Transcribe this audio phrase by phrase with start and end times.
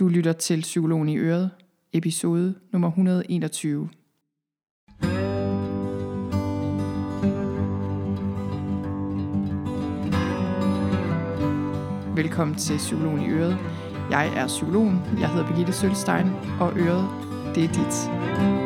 [0.00, 1.50] Du lytter til Psykologen i Øret,
[1.92, 3.88] episode nummer 121.
[12.16, 13.58] Velkommen til Psykologen i Øret.
[14.10, 16.26] Jeg er psykologen, jeg hedder Birgitte Sølstein,
[16.60, 17.08] og Øret,
[17.54, 18.59] det er dit.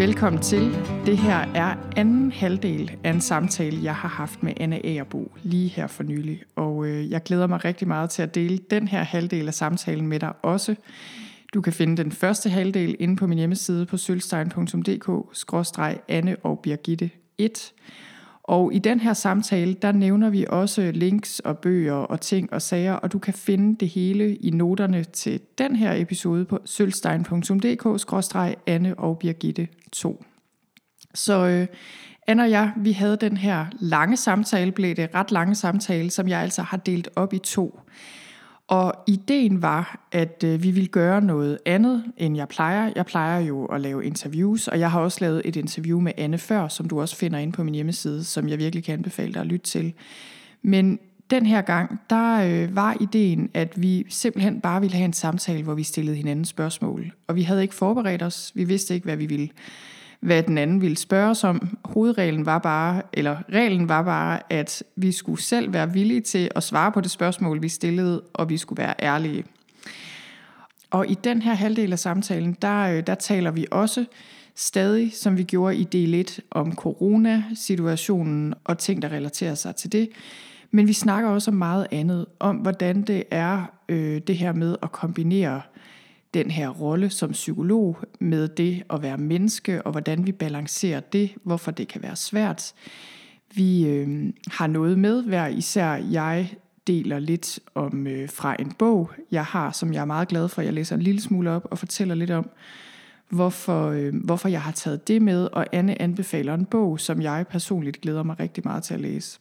[0.00, 0.60] Velkommen til.
[1.06, 5.68] Det her er anden halvdel af en samtale, jeg har haft med Anna Agerbo lige
[5.68, 6.42] her for nylig.
[6.56, 10.06] Og øh, jeg glæder mig rigtig meget til at dele den her halvdel af samtalen
[10.06, 10.74] med dig også.
[11.54, 17.72] Du kan finde den første halvdel inde på min hjemmeside på sølvstein.dk-anne og Birgitte 1.
[18.50, 22.62] Og i den her samtale, der nævner vi også links og bøger og ting og
[22.62, 28.98] sager, og du kan finde det hele i noterne til den her episode på sølvstein.dk-anne
[28.98, 30.24] og Birgitte 2.
[31.14, 31.66] Så øh,
[32.26, 36.28] Anne og jeg, vi havde den her lange samtale, blev det ret lange samtale, som
[36.28, 37.80] jeg altså har delt op i to.
[38.70, 42.92] Og ideen var, at øh, vi ville gøre noget andet, end jeg plejer.
[42.96, 46.38] Jeg plejer jo at lave interviews, og jeg har også lavet et interview med Anne
[46.38, 49.40] før, som du også finder inde på min hjemmeside, som jeg virkelig kan anbefale dig
[49.40, 49.92] at lytte til.
[50.62, 50.98] Men
[51.30, 55.62] den her gang, der øh, var ideen, at vi simpelthen bare ville have en samtale,
[55.62, 57.12] hvor vi stillede hinanden spørgsmål.
[57.26, 59.48] Og vi havde ikke forberedt os, vi vidste ikke, hvad vi ville
[60.20, 61.78] hvad den anden ville spørge os om.
[61.84, 66.62] Hovedreglen var bare, eller reglen var bare, at vi skulle selv være villige til at
[66.62, 69.44] svare på det spørgsmål, vi stillede, og vi skulle være ærlige.
[70.90, 74.04] Og i den her halvdel af samtalen, der, øh, der taler vi også
[74.56, 79.92] stadig, som vi gjorde i del 1, om corona-situationen og ting, der relaterer sig til
[79.92, 80.08] det.
[80.70, 84.76] Men vi snakker også om meget andet, om hvordan det er øh, det her med
[84.82, 85.60] at kombinere
[86.34, 91.30] den her rolle som psykolog med det at være menneske, og hvordan vi balancerer det,
[91.42, 92.72] hvorfor det kan være svært.
[93.54, 95.94] Vi øh, har noget med hver især.
[95.94, 96.54] Jeg
[96.86, 100.62] deler lidt om øh, fra en bog, jeg har, som jeg er meget glad for.
[100.62, 102.50] Jeg læser en lille smule op og fortæller lidt om,
[103.28, 107.46] hvorfor, øh, hvorfor jeg har taget det med, og Anne anbefaler en bog, som jeg
[107.50, 109.38] personligt glæder mig rigtig meget til at læse.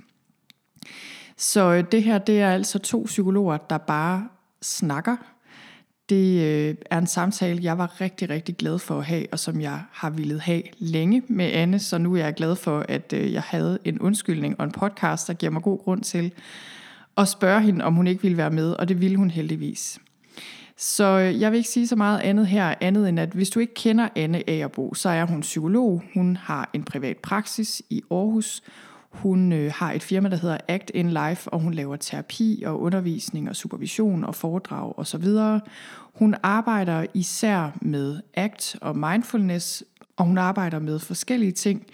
[1.38, 4.28] Så øh, det her, det er altså to psykologer, der bare
[4.62, 5.16] snakker
[6.09, 9.62] det øh, er en samtale, jeg var rigtig, rigtig glad for at have, og som
[9.62, 13.34] jeg har ville have længe med Anne, så nu er jeg glad for, at øh,
[13.34, 16.31] jeg havde en undskyldning og en podcast, der giver mig god grund til
[17.18, 20.00] at spørge hende, om hun ikke ville være med, og det ville hun heldigvis.
[20.78, 23.59] Så øh, jeg vil ikke sige så meget andet her, andet end at hvis du
[23.59, 26.03] ikke kender Anne Agerbo, så er hun psykolog.
[26.14, 28.64] Hun har en privat praksis i Aarhus.
[29.09, 32.81] Hun øh, har et firma, der hedder Act in Life, og hun laver terapi og
[32.81, 35.25] undervisning og supervision og foredrag osv.
[36.14, 39.84] Hun arbejder især med ACT og mindfulness,
[40.18, 41.86] og hun arbejder med forskellige ting.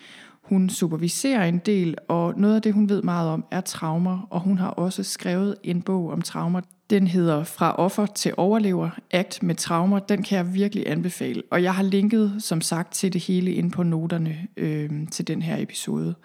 [0.42, 4.40] Hun superviserer en del, og noget af det, hun ved meget om, er traumer, og
[4.40, 6.62] hun har også skrevet en bog om traumer.
[6.90, 10.00] Den hedder Fra offer til overlever, Akt med traumer.
[10.00, 11.44] Den kan jeg virkelig anbefale.
[11.52, 15.42] Og jeg har linket, som sagt, til det hele ind på noterne øh, til den
[15.42, 16.16] her episode.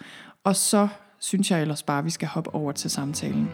[0.45, 3.51] Og så synes jeg ellers bare, at vi skal hoppe over til samtalen.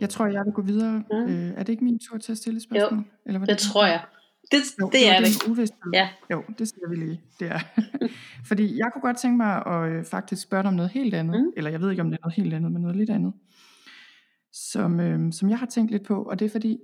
[0.00, 1.02] Jeg tror, jeg vil gå videre.
[1.10, 1.16] Mm.
[1.16, 2.98] Øh, er det ikke min tur til at stille spørgsmål?
[2.98, 4.00] Jo, Eller hvad det, det tror jeg.
[4.52, 5.56] Det, jo, det er det.
[5.56, 6.08] Det Ja.
[6.30, 7.20] Jo, det siger vi lige.
[7.40, 7.58] Det er.
[8.48, 11.40] Fordi jeg kunne godt tænke mig at øh, faktisk spørge dig om noget helt andet.
[11.40, 11.52] Mm.
[11.56, 13.32] Eller jeg ved ikke, om det er noget helt andet, men noget lidt andet
[14.54, 16.78] som, øh, som jeg har tænkt lidt på, og det er fordi,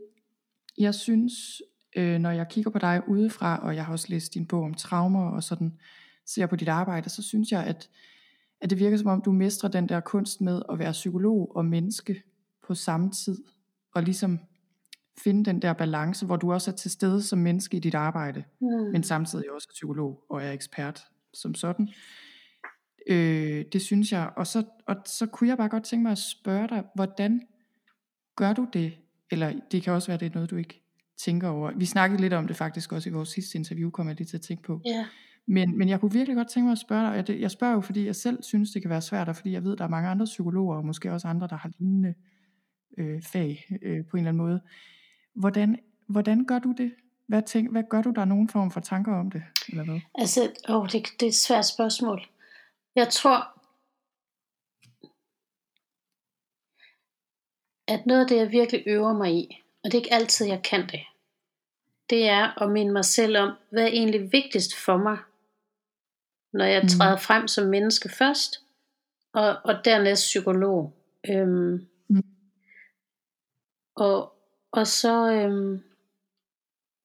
[0.79, 1.63] jeg synes,
[1.97, 4.75] øh, når jeg kigger på dig udefra, og jeg har også læst din bog om
[4.75, 5.79] traumer, og sådan
[6.27, 7.91] ser på dit arbejde, så synes jeg, at,
[8.61, 11.65] at det virker som om, du mestrer den der kunst med at være psykolog og
[11.65, 12.23] menneske
[12.67, 13.39] på samme tid,
[13.95, 14.39] og ligesom
[15.19, 18.45] finde den der balance, hvor du også er til stede som menneske i dit arbejde,
[18.61, 18.69] mm.
[18.69, 21.05] men samtidig også er psykolog og er ekspert
[21.35, 21.89] som sådan.
[23.07, 26.19] Øh, det synes jeg, og så, og så kunne jeg bare godt tænke mig at
[26.19, 27.41] spørge dig, hvordan
[28.41, 28.93] Gør du det?
[29.31, 30.83] Eller det kan også være, det er noget, du ikke
[31.19, 31.73] tænker over.
[31.77, 34.37] Vi snakkede lidt om det faktisk også i vores sidste interview, kom jeg lige til
[34.37, 34.81] at tænke på.
[34.85, 35.07] Ja.
[35.47, 38.07] Men, men jeg kunne virkelig godt tænke mig at spørge dig, jeg spørger jo, fordi
[38.07, 40.25] jeg selv synes, det kan være svært, og fordi jeg ved, der er mange andre
[40.25, 42.15] psykologer, og måske også andre, der har lignende
[42.99, 44.61] øh, fag øh, på en eller anden måde.
[45.35, 46.93] Hvordan, hvordan gør du det?
[47.27, 49.43] Hvad, tænk, hvad gør du, der er nogen form for tanker om det?
[49.69, 50.01] Eller hvad?
[50.15, 52.21] Altså, åh, det, det er et svært spørgsmål.
[52.97, 53.60] Jeg tror,
[57.91, 60.63] at noget af det, jeg virkelig øver mig i, og det er ikke altid, jeg
[60.63, 61.01] kan det,
[62.11, 65.19] det er at minde mig selv om, hvad er egentlig vigtigst for mig,
[66.53, 66.89] når jeg mm.
[66.89, 68.61] træder frem som menneske først,
[69.33, 70.93] og, og dernæst psykolog.
[71.31, 72.23] Øhm, Mm.
[73.97, 74.33] og,
[74.73, 75.83] og så, øhm,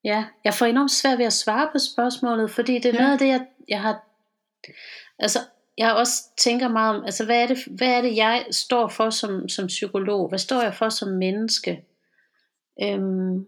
[0.03, 2.99] ja, jeg får enormt svært ved at svare på spørgsmålet, fordi det er Ja.
[2.99, 4.07] noget af det, jeg, jeg har,
[5.19, 5.39] altså,
[5.77, 9.09] jeg også tænker meget om, altså, hvad er det, hvad er det jeg står for
[9.09, 10.29] som, som psykolog?
[10.29, 11.85] Hvad står jeg for som menneske?
[12.83, 13.45] Øhm,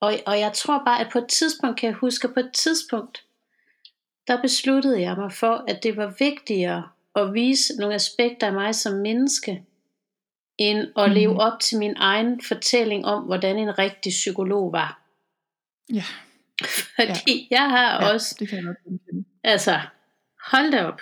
[0.00, 2.50] og, og jeg tror bare, at på et tidspunkt, kan jeg huske, at på et
[2.54, 3.24] tidspunkt,
[4.26, 8.74] der besluttede jeg mig for, at det var vigtigere at vise nogle aspekter af mig
[8.74, 9.64] som menneske,
[10.58, 11.14] end at Mhm.
[11.14, 15.02] leve op til min egen fortælling om, hvordan en rigtig psykolog var.
[15.92, 16.04] Ja,
[16.96, 19.24] Fordi jeg har ja også, det kan jeg genkende.
[19.44, 19.80] altså,
[20.50, 21.00] hold da op.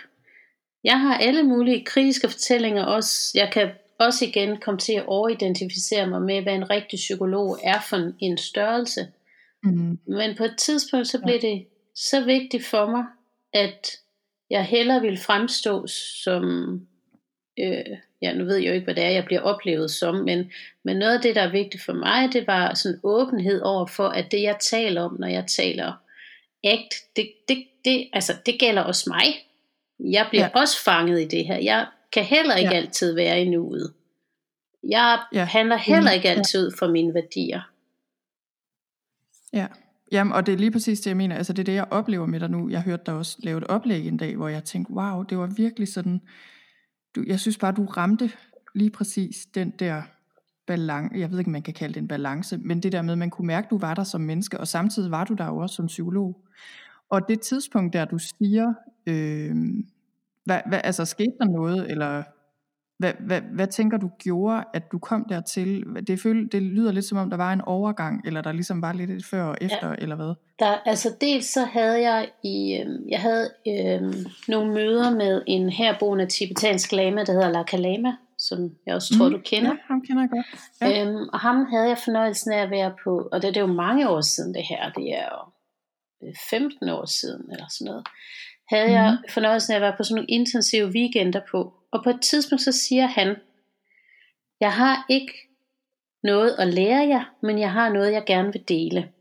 [0.84, 3.30] Jeg har alle mulige kritiske fortællinger også.
[3.34, 7.80] Jeg kan også igen komme til at overidentificere mig med, hvad en rigtig psykolog er
[7.88, 9.06] for en- en størrelse.
[9.62, 9.98] Mm.
[10.06, 11.66] Men på et tidspunkt, så blev det
[11.96, 13.04] så vigtigt for mig,
[13.52, 13.96] at
[14.50, 15.86] jeg hellere ville fremstå
[16.24, 16.44] som,
[17.60, 17.84] øh,
[18.22, 20.52] ja nu ved jeg jo ikke, hvad det er, jeg bliver oplevet som, men,
[20.84, 24.08] men noget af det, der er vigtigt for mig, det var sådan åbenhed over for,
[24.08, 25.92] at det jeg taler om, når jeg taler
[26.64, 29.26] act, det, det, det, altså, det gælder også mig.
[30.04, 30.60] Jeg bliver Ja.
[30.60, 31.56] også fanget i det her.
[31.56, 32.76] Jeg kan heller ikke Ja.
[32.76, 33.92] altid være i nuet.
[34.88, 35.44] Jeg Ja.
[35.44, 36.34] handler heller ikke Ja.
[36.34, 37.60] altid ud fra mine værdier.
[39.52, 39.66] Ja,
[40.12, 41.36] Jamen, og det er lige præcis det, jeg mener.
[41.36, 42.68] Altså, det er det, jeg oplever med dig nu.
[42.68, 45.46] Jeg hørte dig også lave et oplæg en dag, hvor jeg tænkte, wow, det var
[45.46, 46.20] virkelig sådan...
[47.16, 48.30] Du, jeg synes bare, du ramte
[48.74, 50.02] lige præcis den der
[50.66, 51.18] balance.
[51.18, 53.30] Jeg ved ikke, man kan kalde det en balance, men det der med, at man
[53.30, 55.74] kunne mærke, at du var der som menneske, og samtidig var du der jo også
[55.76, 56.36] som psykolog.
[57.10, 58.74] Og det tidspunkt der, du siger,
[59.06, 59.56] øh,
[60.44, 62.22] hvad, hvad, altså skete der noget, eller
[62.98, 65.84] hvad, hvad, hvad tænker du gjorde, at du kom dertil?
[66.06, 68.92] Det, føl, det lyder lidt som om, der var en overgang, eller der ligesom var
[68.92, 69.94] lidt før og efter, ja.
[69.98, 70.34] eller hvad?
[70.58, 74.14] Der, altså dels så havde jeg i, øh, jeg havde øh,
[74.48, 79.28] nogle møder med en herboende tibetansk lama, der hedder Laka Lama, som jeg også tror,
[79.28, 79.70] Mm, du kender.
[79.70, 80.46] Ja, ham kender jeg godt.
[80.80, 81.06] Ja.
[81.06, 83.72] Øhm, og ham havde jeg fornøjelsen af at være på, og det, det er jo
[83.72, 85.50] mange år siden det her, det er jo
[86.50, 88.06] 15 år siden eller sådan noget,
[88.68, 88.94] havde mm.
[88.94, 91.74] jeg fornøjelsen af at være på sådan nogle intensive weekender på.
[91.92, 93.36] Og på et tidspunkt så siger han,
[94.60, 95.32] jeg har ikke
[96.22, 99.12] noget at lære jer, men jeg har noget, jeg gerne vil dele.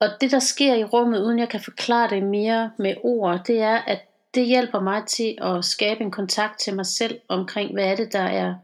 [0.00, 3.60] Og det, der sker i rummet, uden jeg kan forklare det mere med ord, det
[3.60, 4.00] er, at
[4.34, 8.12] det hjælper mig til at skabe en kontakt til mig selv omkring, hvad er det,
[8.12, 8.54] der er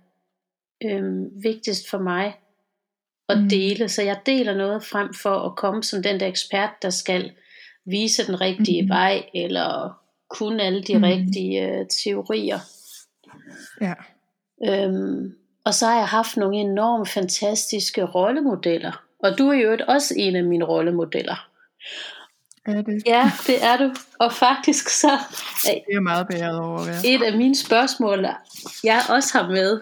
[0.85, 2.40] øhm, vigtigst for mig
[3.31, 3.49] at Mm.
[3.49, 3.89] dele.
[3.89, 7.33] Så jeg deler noget frem for at komme som den der ekspert, der skal
[7.87, 8.89] vise den rigtige Mhm.
[8.89, 9.99] vej, eller
[10.31, 11.05] kunne alle de Mhm.
[11.05, 12.59] rigtige øh, teorier.
[13.81, 13.95] Ja.
[14.67, 15.35] Øhm,
[15.65, 19.03] og så har jeg haft nogle enormt fantastiske rollemodeller.
[19.23, 21.49] Og du er jo også en af mine rollemodeller.
[22.69, 23.91] ja, det, Ja, det er du.
[24.19, 25.11] Og faktisk så
[25.69, 27.01] er det er meget beæret over være.
[27.05, 28.27] et af mine spørgsmål,
[28.85, 29.81] jeg også har med,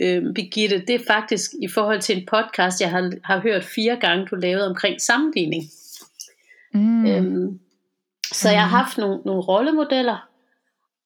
[0.00, 3.96] øh, Birgitte, det er faktisk i forhold til en podcast, jeg har, har hørt fire
[3.96, 5.64] gange, du lavede omkring sammenligning.
[6.74, 7.06] Mm.
[7.06, 7.60] Øhm,
[8.32, 10.28] så jeg har haft nogle, nogle rollemodeller,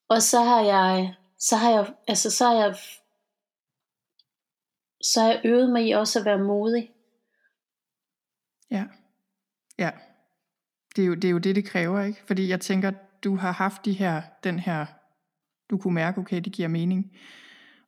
[0.09, 2.77] og så har jeg, så har jeg, altså så har jeg,
[5.03, 6.91] så har jeg øvet mig i også at være modig.
[8.71, 8.85] Ja.
[9.79, 9.91] Ja.
[10.97, 12.23] Det er, jo, det er jo det, det kræver, ikke?
[12.27, 12.93] Fordi jeg tænker,
[13.25, 14.87] du har haft de her, den her,
[15.71, 17.13] du kunne mærke, okay, det giver mening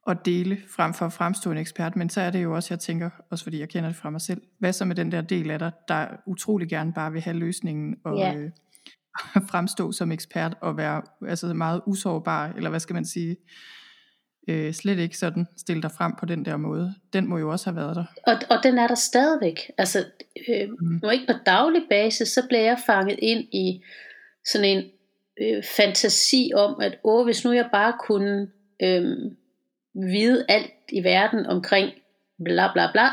[0.06, 2.80] at dele frem for at fremstå en ekspert, men så er det jo også, jeg
[2.80, 5.50] tænker, også fordi jeg kender det fra mig selv, hvad så med den der del
[5.50, 8.34] af dig, der utrolig gerne bare vil have løsningen og Ja.
[8.34, 8.50] øh,
[9.50, 13.36] fremstå som ekspert og være altså meget usårbar, eller hvad skal man sige,
[14.48, 16.94] øh, slet ikke sådan stille dig frem på den der måde.
[17.12, 18.04] Den må jo også have været der.
[18.26, 19.58] Og, og den er der stadigvæk.
[19.78, 19.98] Altså,
[20.48, 21.00] øh, Mm.
[21.02, 23.82] nu ikke på daglig basis, så bliver jeg fanget ind i
[24.52, 24.84] sådan en
[25.42, 28.48] øh, fantasi om, at åh, hvis nu jeg bare kunne
[28.82, 29.16] øh,
[29.94, 31.92] vide alt i verden omkring
[32.44, 33.08] bla bla bla,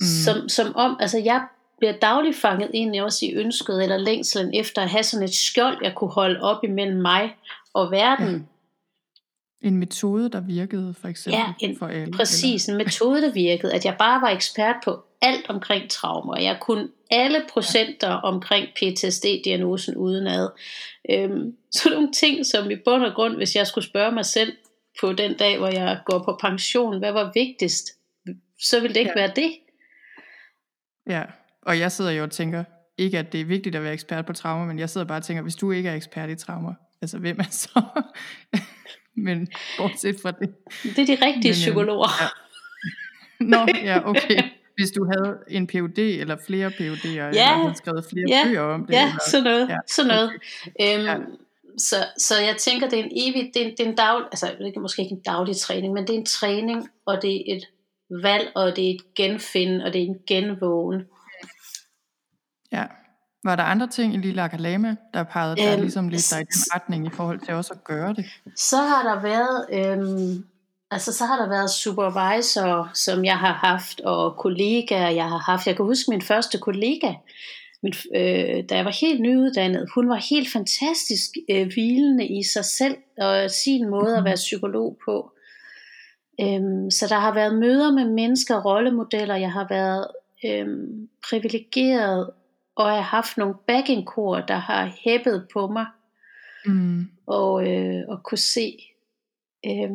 [0.00, 0.06] mm.
[0.24, 1.46] som, som om, altså jeg
[1.78, 5.78] bliver dagligt fanget ind også i ønsket eller længslen efter at have sådan et skjold,
[5.82, 7.36] jeg kunne holde op imellem mig
[7.74, 8.32] og verden.
[8.34, 9.68] Ja.
[9.68, 12.12] En metode, der virkede for eksempel Ja, en, for alle.
[12.12, 12.68] præcis.
[12.68, 13.74] En metode, der virkede.
[13.74, 16.38] At jeg bare var ekspert på alt omkring traumer.
[16.38, 18.20] Jeg kunne alle procenter ja.
[18.22, 20.48] omkring PTSD-diagnosen udenad.
[21.10, 24.52] Øhm, så nogle ting, som i bund og grund, hvis jeg skulle spørge mig selv
[25.00, 27.86] på den dag, hvor jeg går på pension, hvad var vigtigst,
[28.60, 29.20] så ville det ikke ja.
[29.20, 29.52] være det.
[31.06, 31.22] Ja,
[31.62, 32.64] og jeg sidder jo og tænker,
[32.98, 35.22] ikke at det er vigtigt at være ekspert på traumer, men jeg sidder bare og
[35.24, 37.82] tænker, hvis du ikke er ekspert i traumer, altså hvem er så?
[39.26, 40.54] men bortset fra det.
[40.82, 42.08] Det er de rigtige men, psykologer.
[42.20, 42.28] Ja.
[43.44, 44.42] Nå, ja, okay.
[44.76, 47.28] Hvis du havde en PhD eller flere PhD'er, Ja.
[47.28, 48.42] eller havde skrevet flere Ja.
[48.44, 48.92] bøger om det.
[48.94, 49.68] Ja, eller, sådan noget.
[49.68, 49.76] Ja.
[49.86, 50.32] Sådan noget.
[50.66, 50.98] Okay.
[50.98, 51.16] Øhm, Ja.
[51.78, 54.46] Så, så jeg tænker, det er en evig, det er, det er en dag, altså
[54.58, 57.56] det er måske ikke en daglig træning, men det er en træning, og det er
[57.56, 57.64] et
[58.22, 61.02] valg, og det er et genfinde, og det er en genvågen.
[62.72, 62.84] Ja.
[63.44, 66.44] Var der andre ting i Lille Akalama, der pegede der Øhm, ligesom lidt dig i
[66.44, 68.24] den retning i forhold til også at gøre det?
[68.56, 70.44] Så har der været, øhm,
[70.90, 75.66] altså så har der været supervisor, som jeg har haft, og kollegaer, jeg har haft.
[75.66, 77.12] Jeg kan huske min første kollega,
[77.82, 79.88] min, øh, da jeg var helt nyuddannet.
[79.94, 84.98] Hun var helt fantastisk øh, hvilende i sig selv og sin måde at være psykolog
[85.04, 85.32] på.
[86.40, 89.36] Øhm, så der har været møder med mennesker, rollemodeller.
[89.36, 90.06] Jeg har været
[90.44, 92.30] øhm, privilegeret,
[92.76, 95.86] og jeg har haft nogle backingkor, der har hæppet på mig
[96.66, 97.08] Mm.
[97.26, 98.78] og, øh, og kunne se,
[99.66, 99.90] øh,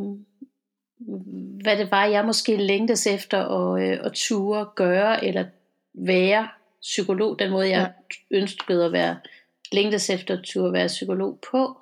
[1.62, 5.46] hvad det var, jeg måske længtes efter at, øh, at ture gøre, eller
[5.94, 6.48] være
[6.82, 7.94] psykolog, den måde jeg
[8.32, 8.38] ja.
[8.38, 9.18] ønskede at være,
[9.72, 11.78] længtes efter at være psykolog på.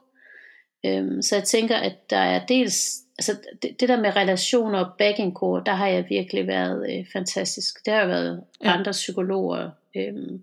[0.85, 4.91] Øhm, så jeg tænker, at der er dels, altså det, det der med relationer og
[4.97, 7.85] backingcore, der har jeg virkelig været øh, fantastisk.
[7.85, 8.71] Der har været Ja.
[8.71, 10.39] andre psykologer, øh,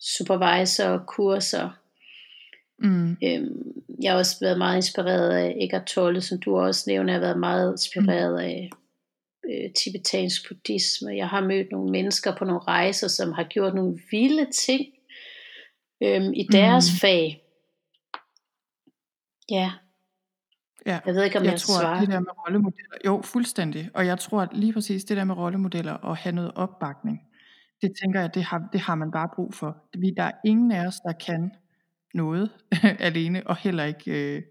[0.00, 1.70] supervisor, kurser,
[2.82, 3.16] Mm.
[3.24, 7.12] Øhm, jeg har også været meget inspireret af Eckhart Tolle, som du også nævner.
[7.12, 8.70] Jeg har været meget inspireret af
[9.48, 11.16] øh, tibetansk buddhisme.
[11.16, 14.86] Jeg har mødt nogle mennesker på nogle rejser, som har gjort nogle vilde ting
[16.02, 16.98] øhm, i deres Mm.
[17.00, 17.42] fag.
[19.50, 19.72] Ja,
[20.86, 20.98] Ja.
[21.06, 22.00] jeg ved ikke, om jeg jeg, tror, svarer.
[22.00, 23.90] det der med rollemodeller, jo, fuldstændig.
[23.94, 27.20] Og jeg tror, at lige præcis det der med rollemodeller og have noget opbakning,
[27.82, 29.76] det tænker jeg, det har, det har man bare brug for.
[29.98, 31.50] Vi, der er ingen af os, der kan
[32.14, 32.50] noget
[33.08, 34.42] alene, og heller ikke, øh,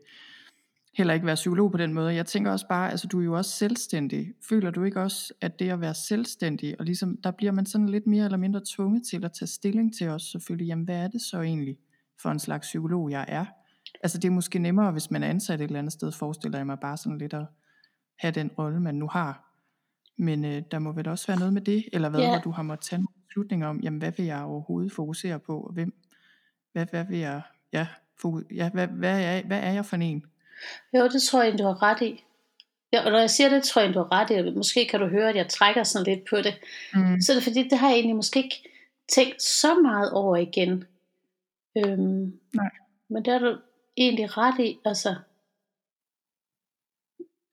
[0.97, 2.13] heller ikke være psykolog på den måde.
[2.15, 4.33] Jeg tænker også bare, altså du er jo også selvstændig.
[4.49, 7.89] Føler du ikke også, at det at være selvstændig, og ligesom, der bliver man sådan
[7.89, 11.07] lidt mere eller mindre tvunget til at tage stilling til os selvfølgelig, jamen hvad er
[11.07, 11.77] det så egentlig
[12.21, 13.45] for en slags psykolog, jeg er?
[14.03, 16.65] Altså det er måske nemmere, hvis man er ansat et eller andet sted, forestiller jeg
[16.65, 17.45] mig bare sådan lidt at
[18.19, 19.43] have den rolle, man nu har.
[20.17, 22.29] Men øh, der må vel også være noget med det, eller hvad, Ja.
[22.29, 25.59] hvor du har måttet tage nogle beslutninger om, jamen hvad vil jeg overhovedet fokusere på,
[25.61, 25.93] og hvem,
[26.71, 27.41] hvad, hvad vil jeg,
[27.73, 27.87] ja,
[28.23, 30.23] foku- ja hvad, hvad, er, hvad er jeg for en?
[30.93, 32.23] Jo, det tror jeg, du har ret i.
[32.93, 34.33] Ja, og når jeg siger det, tror jeg, du har ret i.
[34.33, 36.59] og Måske kan du høre, at jeg trækker sådan lidt på det.
[36.93, 37.21] Mm.
[37.21, 38.69] Så er det fordi, det har jeg egentlig måske ikke
[39.09, 40.85] tænkt så meget over igen.
[41.77, 42.69] Øhm, Nej.
[43.09, 43.57] Men der er du
[43.97, 45.15] egentlig ret i, altså,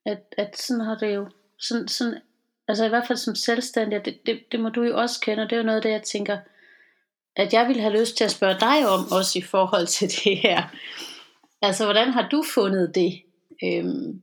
[0.07, 2.21] at, at sådan har det jo, sådan, sådan,
[2.69, 5.51] altså i hvert fald som selvstændig, det, det, det må du jo også kende, og
[5.51, 6.39] det er jo noget af det, jeg tænker,
[7.37, 10.39] at jeg ville have lyst til at spørge dig om, også i forhold til det
[10.39, 10.63] her.
[11.67, 13.23] Altså, hvordan har du fundet det?
[13.65, 14.23] Øhm,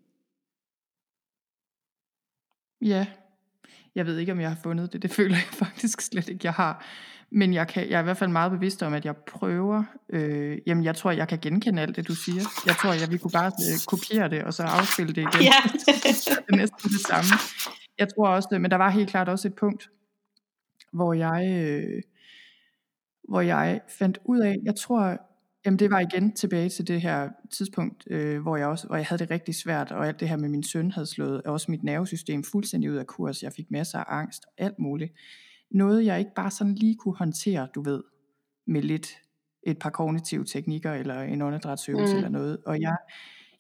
[2.82, 3.08] Ja,
[3.96, 5.02] jeg ved ikke, om jeg har fundet det.
[5.02, 6.86] Det føler jeg faktisk slet ikke, jeg har.
[7.32, 9.84] Men jeg, kan, jeg er i hvert fald meget bevidst om, at jeg prøver.
[10.10, 12.44] Øh, jamen, jeg tror, jeg kan genkende alt det, du siger.
[12.66, 15.42] Jeg tror, jeg vi kunne bare øh, kopiere det, og så afspille det igen.
[15.42, 15.60] ja.
[15.86, 17.30] det er næsten det samme.
[18.00, 19.90] Jeg tror også, men der var helt klart også et punkt,
[20.94, 22.02] hvor jeg, øh,
[23.30, 25.18] hvor jeg fandt ud af, jeg tror,
[25.66, 29.06] jamen det var igen tilbage til det her tidspunkt, øh, hvor jeg også, hvor jeg
[29.06, 31.84] havde det rigtig svært, og alt det her med min søn havde slået også mit
[31.84, 33.44] nervesystem fuldstændig ud af kurs.
[33.44, 35.14] Jeg fik masser af angst og alt muligt.
[35.72, 38.04] Noget jeg ikke bare sådan lige kunne håndtere, du ved,
[38.68, 39.08] med lidt
[39.64, 42.18] et par kognitive teknikker, eller en åndedrætsøvelse Mm.
[42.18, 42.58] eller noget.
[42.66, 42.98] Og jeg,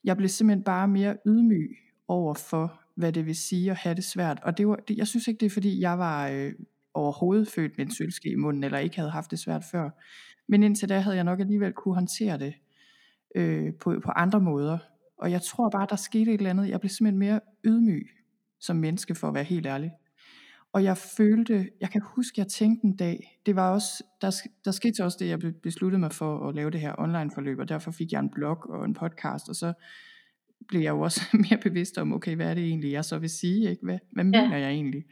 [0.03, 1.69] jeg blev simpelthen bare mere ydmyg
[2.07, 4.39] over for, hvad det vil sige at have det svært.
[4.43, 6.53] Og det var, det, jeg synes ikke, det er fordi, jeg var øh,
[6.93, 9.89] overhovedet født med en sølvske i munden, eller ikke havde haft det svært før.
[10.51, 12.53] Men indtil da havde jeg nok alligevel kunne håndtere det
[13.35, 14.77] øh, på, på andre måder.
[15.17, 16.69] Og jeg tror bare, der skete et eller andet.
[16.69, 18.07] Jeg blev simpelthen mere ydmyg
[18.59, 19.91] som menneske, for at være helt ærlig.
[20.73, 24.31] Og jeg følte, jeg kan huske, jeg tænkte en dag, det var også, der,
[24.65, 27.59] der skete også det, jeg be- besluttede mig for at lave det her online forløb,
[27.59, 29.73] og derfor fik jeg en blog og en podcast, og så
[30.67, 33.29] blev jeg jo også mere bevidst om, okay, hvad er det egentlig, jeg så vil
[33.29, 33.83] sige, ikke?
[33.83, 34.29] Hvad, hvad Ja.
[34.43, 35.03] mener jeg egentlig?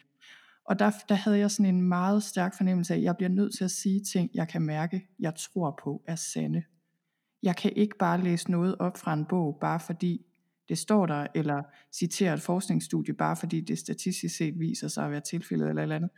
[0.70, 3.56] Og der, der havde jeg sådan en meget stærk fornemmelse af, at jeg bliver nødt
[3.58, 6.64] til at sige ting, jeg kan mærke, jeg tror på er sande.
[7.44, 10.26] Jeg kan ikke bare læse noget op fra en bog, bare fordi
[10.70, 15.12] det står der, eller citere et forskningsstudie, bare fordi det statistisk set viser sig at
[15.12, 16.10] være tilfældet eller et eller andet.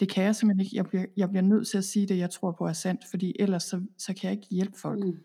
[0.00, 0.76] Det kan jeg simpelthen ikke.
[0.76, 3.36] Jeg bliver, jeg bliver nødt til at sige det, jeg tror på er sandt, fordi
[3.38, 5.04] ellers så, så kan jeg ikke hjælpe folk.
[5.04, 5.18] Mm.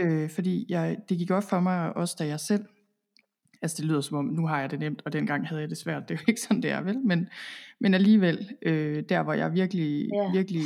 [0.00, 2.64] Øh, fordi jeg, det gik op for mig også, da jeg selv,
[3.62, 5.78] altså det lyder som om, nu har jeg det nemt, og dengang havde jeg det
[5.78, 6.98] svært, det er jo ikke sådan det er, vel?
[6.98, 7.28] Men,
[7.80, 10.30] men alligevel, øh, der hvor jeg virkelig, Ja.
[10.32, 10.62] virkelig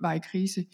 [0.00, 0.64] var i krise,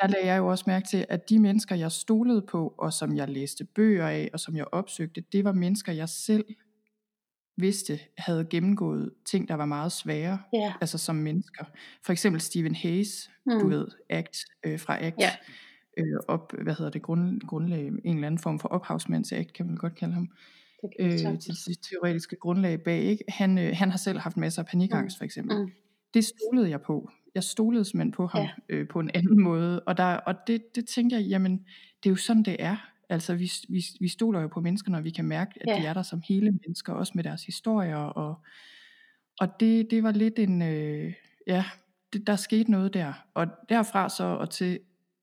[0.00, 3.16] der lagde jeg jo også mærke til, at de mennesker, jeg stolede på, og som
[3.16, 6.44] jeg læste bøger af, og som jeg opsøgte, det var mennesker, jeg selv
[7.58, 10.72] vidste havde gennemgået ting, der var meget svære, Ja.
[10.80, 11.64] altså som mennesker.
[12.04, 13.58] For eksempel Stephen Hayes, Mm.
[13.60, 14.36] du ved, ACT,
[14.66, 15.30] øh, fra ACT, Ja.
[15.98, 19.76] øh, op, hvad hedder det, grund, grundlag, en eller anden form for ophavsmandsagt, kan man
[19.76, 20.28] godt kalde ham, øh,
[21.40, 23.02] til det teoretiske grundlag bag.
[23.02, 23.24] Ikke?
[23.28, 25.18] Han, øh, han har selv haft masser af panikangst, mm.
[25.18, 25.62] for eksempel.
[25.62, 25.70] Mm.
[26.14, 27.10] Det stolede jeg på.
[27.34, 28.50] Jeg stolede simpelthen på ham ja.
[28.68, 29.80] øh, på en anden måde.
[29.80, 31.52] Og, der, og det, det tænkte jeg, jamen,
[32.02, 32.76] det er jo sådan, det er.
[33.08, 35.80] Altså, vi, vi, vi stoler jo på mennesker, når vi kan mærke, at ja.
[35.82, 37.96] de er der som hele mennesker, også med deres historier.
[37.96, 38.34] Og,
[39.40, 41.12] og det, det var lidt en, øh,
[41.46, 41.64] ja,
[42.12, 43.12] det, der skete noget der.
[43.34, 44.78] Og derfra så og til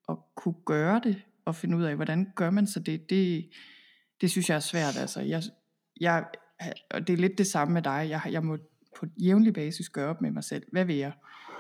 [0.10, 3.50] at kunne gøre det, og finde ud af, hvordan gør man så det, det,
[4.24, 4.98] det synes jeg er svært.
[4.98, 5.44] Altså, jeg,
[6.01, 6.25] jeg,
[6.92, 8.08] og det er lidt det samme med dig.
[8.10, 8.58] Jeg, jeg må
[9.00, 10.63] på jævnlig basis gøre op med mig selv.
[10.72, 11.12] Hvad vil jeg?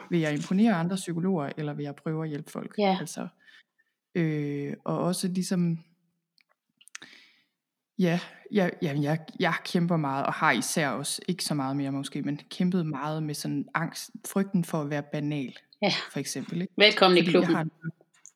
[0.09, 2.75] Vil jeg imponere andre psykologer, eller vil jeg prøve at hjælpe folk?
[2.77, 2.97] Ja.
[2.99, 3.27] Altså,
[4.15, 5.79] øh, og også ligesom,
[7.99, 8.19] ja,
[8.51, 12.21] jeg, ja, jeg, jeg kæmper meget, og har især også, ikke så meget mere måske,
[12.21, 15.93] men kæmpet meget med sådan angst, frygten for at være banal, ja.
[16.11, 16.61] for eksempel.
[16.61, 16.73] Ikke?
[16.77, 17.55] Velkommen Fordi i klubben.
[17.55, 17.67] Har,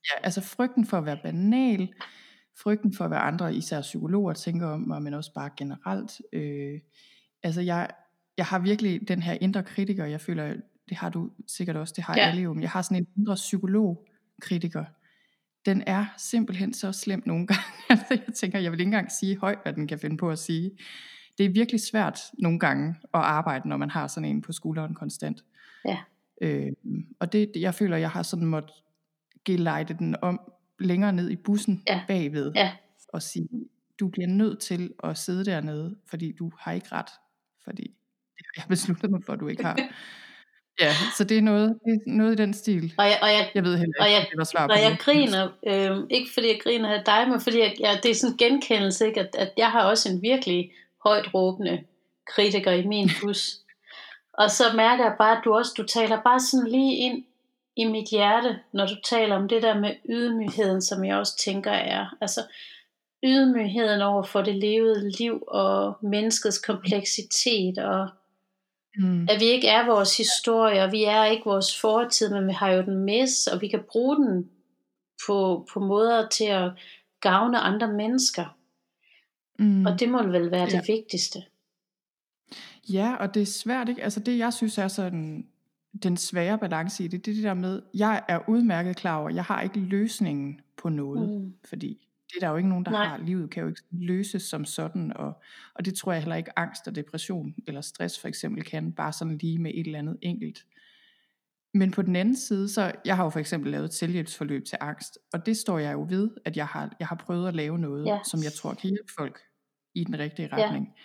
[0.10, 1.93] ja, altså frygten for at være banal,
[2.63, 6.21] frygten for, hvad andre, især psykologer, tænker om mig, men også bare generelt.
[6.33, 6.79] Øh,
[7.43, 7.89] altså jeg,
[8.37, 10.53] jeg har virkelig den her indre kritiker, jeg føler,
[10.89, 12.29] det har du sikkert også, det har ja.
[12.29, 14.85] alle jo, jeg har sådan en indre psykolog-kritiker.
[15.65, 19.37] Den er simpelthen så slem nogle gange, altså jeg tænker, jeg vil ikke engang sige
[19.37, 20.71] højt, hvad den kan finde på at sige.
[21.37, 24.93] Det er virkelig svært nogle gange at arbejde, når man har sådan en på skulderen
[24.93, 25.43] konstant.
[25.85, 25.97] Ja.
[26.41, 26.71] Øh,
[27.19, 28.75] og det, jeg føler, jeg har sådan måttet
[29.45, 30.39] gelejte den om
[30.79, 32.01] længere ned i bussen ja.
[32.07, 32.72] bagved, ja.
[33.07, 33.50] og sige,
[34.00, 37.10] du bliver nødt til at sidde dernede, fordi du har ikke ret,
[37.63, 37.96] fordi
[38.55, 39.77] jeg har besluttet mig for, at du ikke har.
[40.81, 42.93] Ja, så det er noget, det er noget i den stil.
[42.98, 44.81] Og jeg, og jeg, jeg ved heller ikke, og jeg, det var svar på og
[44.81, 45.00] jeg det.
[45.00, 48.34] griner, øh, ikke fordi jeg griner af dig, men fordi jeg, jeg, det er sådan
[48.34, 49.19] en genkendelse, ikke?
[49.19, 50.72] At, at jeg har også en virkelig
[51.03, 51.84] højt råbende
[52.27, 53.57] kritiker i min bus.
[54.41, 57.24] og så mærker jeg bare, at du også, du taler bare sådan lige ind
[57.77, 61.72] i mit hjerte, når du taler om det der med ydmygheden, som jeg også tænker
[61.72, 62.41] er, altså
[63.25, 68.10] ydmygheden over for det levede liv og menneskets kompleksitet og
[68.98, 69.27] mm.
[69.29, 72.72] at vi ikke er vores historie, og vi er ikke vores fortid, men vi har
[72.72, 74.50] jo den med og vi kan bruge den
[75.27, 76.72] på, på måder til at
[77.22, 78.57] gavne andre mennesker.
[79.59, 79.85] Mm.
[79.85, 80.77] Og det må vel være ja.
[80.77, 81.44] det vigtigste.
[82.90, 84.03] Ja, og det er svært, ikke?
[84.03, 85.48] Altså det, jeg synes er sådan
[86.03, 89.29] den svære balance i det, det er det der med, jeg er udmærket klar over,
[89.29, 91.53] jeg har ikke løsningen på noget, mm.
[91.65, 93.07] fordi det er der jo ikke nogen, der Nej.
[93.07, 93.17] har.
[93.17, 95.41] Livet kan jo ikke løses som sådan, og,
[95.75, 99.13] og det tror jeg heller ikke angst og depression eller stress for eksempel kan, bare
[99.13, 100.65] sådan lige med et eller andet enkelt.
[101.73, 104.77] Men på den anden side, så jeg har jo for eksempel lavet et selvhjælpsforløb til
[104.81, 107.79] angst, og det står jeg jo ved, at jeg har, jeg har prøvet at lave
[107.79, 108.19] noget, ja.
[108.25, 109.39] som jeg tror kan hjælpe folk
[109.95, 110.85] i den rigtige retning.
[110.85, 111.01] Ja.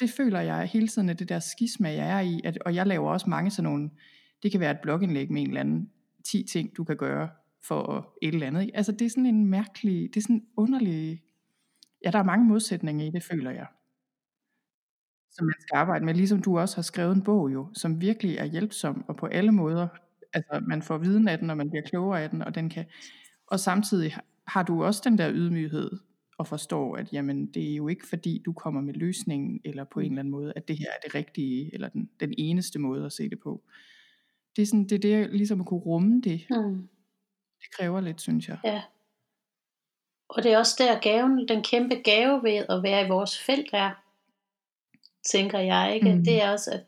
[0.00, 2.86] Det føler jeg hele tiden, at det der skisma, jeg er i, at, og jeg
[2.86, 3.90] laver også mange sådan nogle,
[4.42, 5.90] det kan være et blogindlæg med en eller anden
[6.24, 7.28] 10 ting, du kan gøre
[7.68, 8.62] for et eller andet.
[8.62, 8.76] Ikke?
[8.76, 11.22] Altså det er sådan en mærkelig, det er sådan en underlig,
[12.04, 13.66] ja der er mange modsætninger i det, føler jeg.
[15.30, 18.36] Som man skal arbejde med, ligesom du også har skrevet en bog jo, som virkelig
[18.36, 19.88] er hjælpsom, og på alle måder,
[20.32, 22.84] altså man får viden af den, og man bliver klogere af den, og den kan,
[23.46, 25.90] og samtidig har du også den der ydmyghed,
[26.40, 30.00] og forstår, at jamen, det er jo ikke fordi, du kommer med løsningen, eller på
[30.00, 30.12] en mm.
[30.12, 33.12] eller anden måde, at det her er det rigtige, eller den, den eneste måde at
[33.12, 33.62] se det på.
[34.56, 36.46] Det er, sådan, det er det, ligesom at kunne rumme det.
[36.50, 36.88] Mm.
[37.60, 38.58] Det kræver lidt, synes jeg.
[38.64, 38.82] Ja.
[40.28, 43.70] Og det er også der gaven, den kæmpe gave ved at være i vores felt
[43.72, 43.90] er,
[45.32, 46.14] tænker jeg, ikke?
[46.14, 46.24] Mm.
[46.24, 46.84] Det er også, at,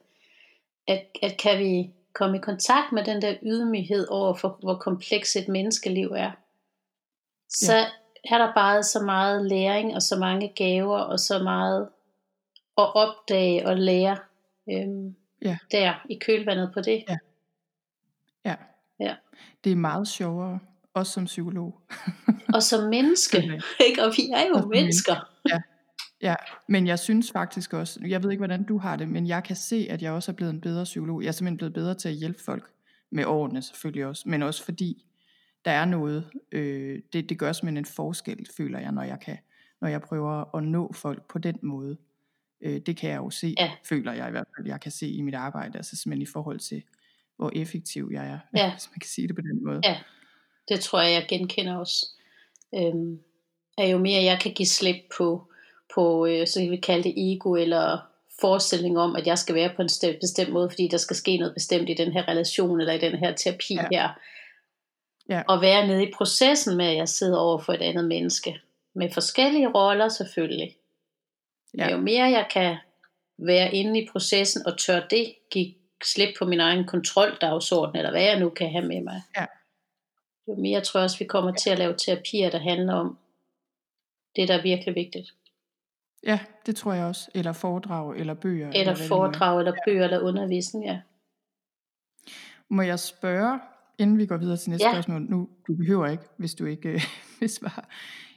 [0.88, 5.36] at, at kan vi komme i kontakt med den der ydmyghed over for, hvor kompleks
[5.36, 6.30] et menneskeliv er,
[7.48, 7.84] så ja.
[8.24, 11.88] Er der bare så meget læring og så mange gaver og så meget
[12.78, 14.18] at opdage og lære
[14.70, 15.58] øhm, ja.
[15.70, 17.04] der i kølvandet på det.
[17.08, 17.18] Ja.
[18.44, 18.56] Ja.
[19.00, 19.14] Ja.
[19.64, 20.58] Det er meget sjovere,
[20.94, 21.80] også som psykolog.
[22.54, 23.37] og som menneske,
[23.88, 24.04] ikke?
[24.04, 25.28] Og vi er jo mennesker.
[25.50, 25.61] Ja.
[26.22, 26.35] Ja,
[26.68, 29.56] men jeg synes faktisk også, jeg ved ikke hvordan du har det, men jeg kan
[29.56, 31.22] se, at jeg også er blevet en bedre psykolog.
[31.22, 32.70] Jeg er simpelthen blevet bedre til at hjælpe folk
[33.11, 35.04] med årene selvfølgelig også, men også fordi
[35.64, 39.38] der er noget, øh, det, det gør simpelthen en forskel, føler jeg, når jeg kan,
[39.81, 41.96] når jeg prøver at nå folk på den måde.
[42.61, 43.72] Øh, det kan jeg jo se, ja.
[43.85, 46.59] føler jeg i hvert fald, jeg kan se i mit arbejde, altså simpelthen i forhold
[46.59, 46.83] til,
[47.37, 48.72] hvor effektiv jeg er, ja.
[48.72, 49.81] hvis man kan sige det på den måde.
[49.85, 49.98] Ja,
[50.68, 52.07] det tror jeg, jeg genkender også.
[52.75, 53.20] Øhm,
[53.79, 55.53] er jo mere jeg kan give slip på,
[55.94, 59.83] på øh, så vi kalde det ego, eller forestilling om, at jeg skal være på
[59.83, 59.88] en
[60.20, 63.18] bestemt måde, fordi der skal ske noget bestemt i den her relation, eller i den
[63.18, 63.87] her terapi ja.
[63.90, 64.09] her.
[65.28, 65.42] Ja.
[65.48, 68.61] Og være nede i processen med, at jeg sidder over for et andet menneske.
[68.94, 70.76] Med forskellige roller selvfølgelig.
[71.78, 71.90] Ja.
[71.90, 72.76] Jo mere jeg kan
[73.38, 78.22] være inde i processen og tør det give slip på min egen kontroldagsorden, eller hvad
[78.22, 79.22] jeg nu kan have med mig.
[79.37, 79.46] Ja.
[80.48, 83.18] jo mere tror jeg også, vi kommer til at lave terapier, der handler om
[84.37, 85.35] det, der er virkelig vigtigt.
[86.26, 87.30] Ja, det tror jeg også.
[87.35, 88.68] Eller foredrag, eller bøger.
[88.68, 91.00] Eller, eller foredrag, eller bøger, eller undervisning, ja.
[92.68, 93.61] Må jeg spørge,
[93.98, 94.92] inden vi går videre til næste ja.
[94.92, 97.00] spørgsmål, nu du behøver ikke, hvis du ikke øh,
[97.40, 97.83] vil svare.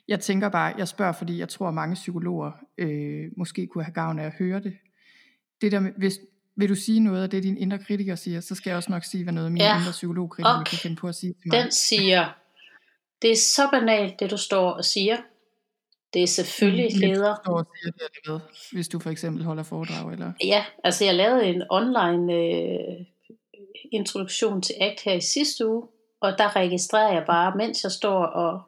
[0.07, 3.93] Jeg tænker bare, jeg spørger, fordi jeg tror, at mange psykologer øh, måske kunne have
[3.93, 4.77] gavn af at høre det.
[5.61, 6.19] Det der med, hvis,
[6.55, 9.03] vil du sige noget af det, din indre kritiker siger, så skal jeg også nok
[9.03, 9.79] sige, hvad noget af min ja.
[9.79, 11.63] indre psykologkritiker kan finde på at sige til mig.
[11.63, 12.29] Den siger,
[13.21, 15.17] det er så banalt, det du står og siger.
[16.13, 17.35] Det er selvfølgelig mm, leder.
[17.83, 18.41] Siger det,
[18.71, 20.13] hvis du for eksempel holder foredrag?
[20.13, 20.31] Eller?
[20.43, 23.05] Ja, altså jeg lavede en online øh,
[23.91, 25.87] introduktion til ACT her i sidste uge,
[26.21, 28.61] og der registrerer jeg bare, mens jeg står og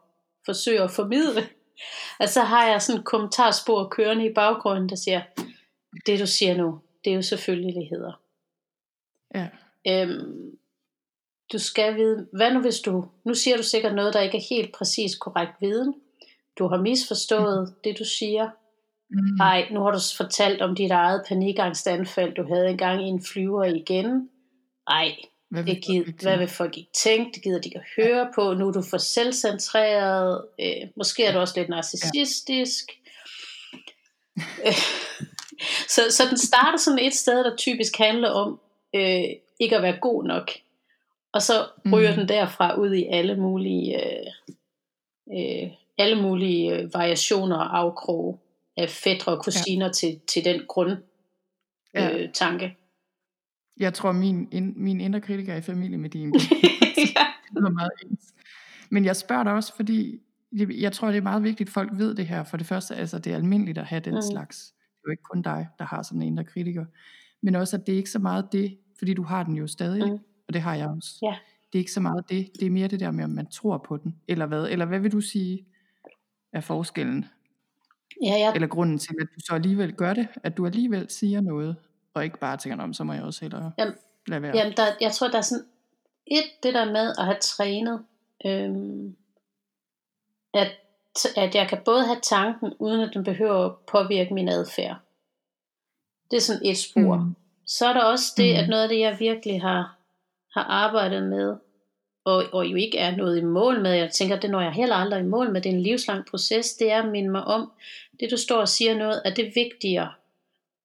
[0.46, 1.42] forsøger at formidle,
[2.22, 5.22] at så har jeg sådan et kommentarspor kørende i baggrunden, der siger,
[6.06, 8.22] det du siger nu, det er jo selvfølgeligheder.
[9.36, 9.48] Ja.
[9.88, 10.58] Øhm,
[11.52, 14.56] du skal vide, hvad nu hvis du, nu siger du sikkert noget, der ikke er
[14.56, 15.94] helt præcis korrekt viden,
[16.60, 17.76] du har misforstået mm.
[17.84, 18.50] det du siger,
[19.10, 19.40] mm.
[19.42, 23.64] ej, nu har du fortalt om dit eget panikangstanfald, du havde engang i en flyver
[23.64, 24.30] igen,
[24.88, 25.16] ej,
[25.50, 28.18] hvad vil, det gider, hvad vil folk ikke tænke, det gider de ikke at høre
[28.18, 28.32] ja.
[28.36, 33.12] på, nu er du for selvcentreret, øh, måske er du også lidt narcissistisk, ja.
[35.96, 38.60] så, så den starter sådan et sted, der typisk handler om
[38.96, 39.24] øh,
[39.60, 40.52] ikke at være god nok.
[41.34, 41.54] Og så
[41.94, 42.18] ryger mm.
[42.18, 44.28] den derfra ud i alle mulige, øh,
[45.38, 48.38] øh, alle mulige øh, variationer og afkroge
[48.78, 49.92] af fædre og kusiner ja.
[49.92, 50.98] til, til den grund
[51.94, 52.18] ja.
[52.18, 52.78] øh, tanke.
[53.80, 56.30] Jeg tror, min, in, min indre kritiker er i familie med din.
[56.36, 57.26] ja.
[57.54, 58.34] det er meget ens.
[58.90, 60.20] Men jeg spørger dig også, fordi
[60.58, 62.44] jeg tror, det er meget vigtigt, at folk ved det her.
[62.44, 64.22] For det første, altså det er almindeligt at have den mm.
[64.32, 64.74] slags
[65.08, 66.86] jo ikke kun dig, der har sådan en indre kritiker,
[67.42, 70.12] men også at det er ikke så meget det, fordi du har den jo stadig,
[70.12, 70.20] mm.
[70.48, 71.20] og det har jeg også.
[71.24, 71.36] Ja.
[71.74, 73.78] Det er ikke så meget det, det er mere det der med, om man tror
[73.78, 75.66] på den, eller hvad, eller hvad vil du sige
[76.54, 77.26] er forskellen?
[78.24, 78.54] Ja, ja.
[78.54, 81.76] Eller grunden til, at du så alligevel gør det, at du alligevel siger noget,
[82.18, 83.96] og ikke bare tænker, om så må jeg også hellere jamen,
[84.28, 84.58] lade være.
[84.58, 85.66] Jamen, der, jeg tror, der er sådan
[86.28, 88.06] et, det der med at have trænet,
[88.46, 89.16] øhm,
[90.54, 90.72] at
[91.36, 94.98] at jeg kan både have tanken, uden at den behøver at påvirke min adfærd.
[96.32, 97.18] Det er sådan et spor.
[97.18, 97.36] Mm.
[97.66, 98.60] Så er der også det, mm.
[98.60, 99.98] at noget af det, jeg virkelig har,
[100.54, 101.56] har arbejdet med,
[102.26, 104.96] og, og jo ikke er noget i mål med, jeg tænker, det når jeg heller
[104.96, 107.72] aldrig i mål med, det er en livslang proces, det er at minde mig om,
[108.20, 110.14] det du står og siger noget, at det er vigtigere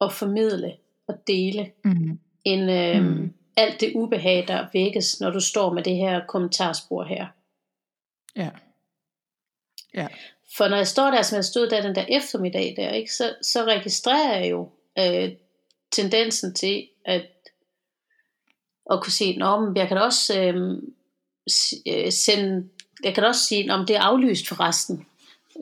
[0.01, 0.77] at formidle
[1.13, 2.19] og dele, mm.
[2.45, 3.33] end øh, mm.
[3.57, 7.27] alt det ubehag, der vækkes, når du står med det her kommentarspor her.
[8.37, 8.51] Ja.
[9.95, 10.07] Ja.
[10.57, 13.35] For når jeg står der, som jeg stod der den der eftermiddag der, ikke, så,
[13.43, 15.31] så registrerer jeg jo øh,
[15.93, 17.27] tendensen til at,
[18.91, 20.55] at kunne sige, at jeg kan også øh,
[21.87, 22.69] øh, sende,
[23.05, 25.07] jeg kan også sige, om det er aflyst for resten.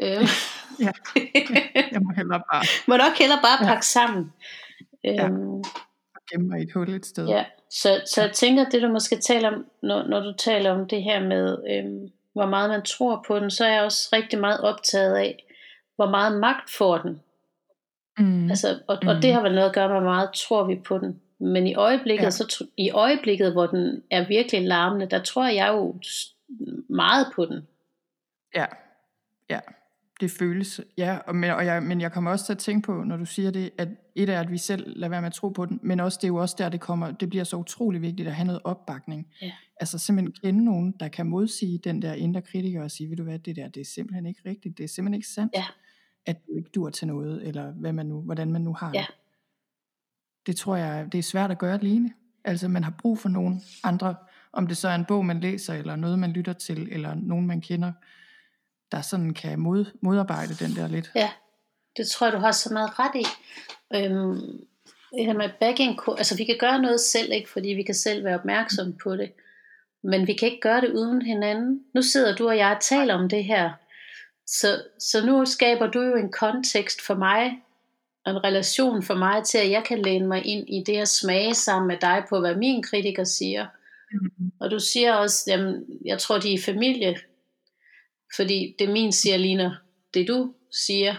[0.02, 0.28] Øh.
[0.86, 0.90] ja.
[1.92, 2.64] Jeg må hellere bare.
[2.88, 3.80] må nok hellere bare pakke ja.
[3.80, 4.32] sammen.
[5.04, 5.26] Ja.
[5.28, 5.62] Øhm,
[6.30, 7.28] gemme mig i et hul et sted.
[7.28, 10.88] Ja, så, så jeg tænker, det du måske taler om, når, når du taler om
[10.88, 14.40] det her med, øhm, hvor meget man tror på den, så er jeg også rigtig
[14.40, 15.44] meget optaget af,
[15.96, 17.20] hvor meget magt får den.
[18.18, 18.50] Mm.
[18.50, 19.08] Altså, og, mm.
[19.08, 21.20] og det har vel noget at gøre med, hvor meget tror vi på den.
[21.38, 22.30] Men i øjeblikket, ja.
[22.30, 25.94] så, i øjeblikket, hvor den er virkelig larmende, der tror jeg jo
[26.88, 27.66] meget på den.
[28.54, 28.66] Ja,
[29.50, 29.60] ja
[30.20, 33.04] det føles, ja, og, men, og jeg, men jeg kommer også til at tænke på,
[33.04, 35.48] når du siger det, at et er, at vi selv lader være med at tro
[35.48, 38.02] på den, men også det er jo også der, det kommer, det bliver så utrolig
[38.02, 39.26] vigtigt at have noget opbakning.
[39.42, 39.52] Ja.
[39.80, 43.22] Altså simpelthen kende nogen, der kan modsige den der indre kritiker og sige, ved du
[43.22, 45.64] hvad, det der, det er simpelthen ikke rigtigt, det er simpelthen ikke sandt, ja.
[46.26, 49.00] at du ikke dur til noget, eller hvad man nu, hvordan man nu har ja.
[49.00, 49.14] det.
[50.46, 52.12] Det tror jeg, det er svært at gøre alene.
[52.44, 54.14] Altså man har brug for nogen andre,
[54.52, 57.46] om det så er en bog, man læser, eller noget, man lytter til, eller nogen,
[57.46, 57.92] man kender,
[58.92, 61.10] der sådan kan mod, modarbejde den der lidt.
[61.14, 61.30] Ja,
[61.96, 63.26] det tror jeg, du har så meget ret i.
[63.94, 64.66] Øhm,
[65.16, 68.24] det her med backing, altså vi kan gøre noget selv, ikke, fordi vi kan selv
[68.24, 69.32] være opmærksomme på det,
[70.02, 71.84] men vi kan ikke gøre det uden hinanden.
[71.94, 73.70] Nu sidder du og jeg og taler om det her,
[74.46, 77.62] så, så nu skaber du jo en kontekst for mig,
[78.26, 81.54] en relation for mig til, at jeg kan læne mig ind i det at smage
[81.54, 83.66] sammen med dig på, hvad min kritiker siger.
[84.12, 84.52] Mm-hmm.
[84.60, 87.16] Og du siger også, jamen, jeg tror, de er familie,
[88.40, 89.76] fordi det min siger ligner
[90.14, 91.14] det du siger.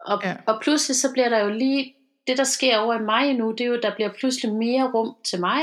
[0.00, 0.36] Og, ja.
[0.46, 1.94] og pludselig så bliver der jo lige,
[2.26, 5.16] det der sker over i mig nu, det er jo, der bliver pludselig mere rum
[5.24, 5.62] til mig,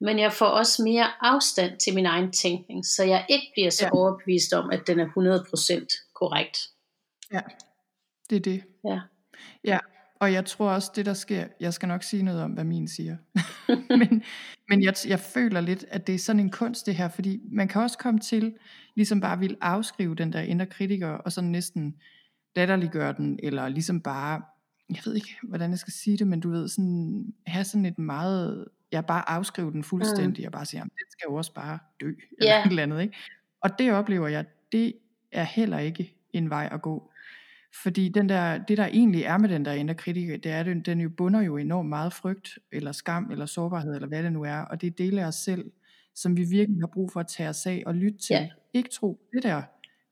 [0.00, 3.84] men jeg får også mere afstand til min egen tænkning, så jeg ikke bliver så
[3.84, 3.94] ja.
[3.94, 6.58] overbevist om, at den er 100% korrekt.
[7.32, 7.40] Ja,
[8.30, 8.62] det er det.
[8.84, 9.00] Ja.
[9.64, 9.78] Ja,
[10.20, 12.88] og jeg tror også, det der sker, jeg skal nok sige noget om, hvad min
[12.88, 13.16] siger.
[13.98, 14.22] men
[14.68, 17.68] men jeg, jeg føler lidt, at det er sådan en kunst det her, fordi man
[17.68, 18.54] kan også komme til,
[18.94, 21.96] ligesom bare vil afskrive den der indre kritiker, og sådan næsten
[22.56, 24.42] latterliggøre den, eller ligesom bare,
[24.90, 27.98] jeg ved ikke, hvordan jeg skal sige det, men du ved, sådan, have sådan et
[27.98, 30.46] meget, jeg bare afskrive den fuldstændig, mm.
[30.46, 32.66] og bare sige, jamen, den skal jo også bare dø, eller yeah.
[32.66, 33.16] et eller andet, ikke?
[33.60, 34.92] Og det oplever jeg, det
[35.32, 37.12] er heller ikke en vej at gå.
[37.82, 40.80] Fordi den der, det der egentlig er med den der indre kritiker, det er, den,
[40.80, 44.42] den jo bunder jo enormt meget frygt, eller skam, eller sårbarhed, eller hvad det nu
[44.42, 44.58] er.
[44.58, 45.70] Og det er dele af os selv,
[46.14, 48.34] som vi virkelig har brug for at tage os af og lytte til.
[48.34, 48.48] Ja.
[48.74, 49.62] Ikke tro det der,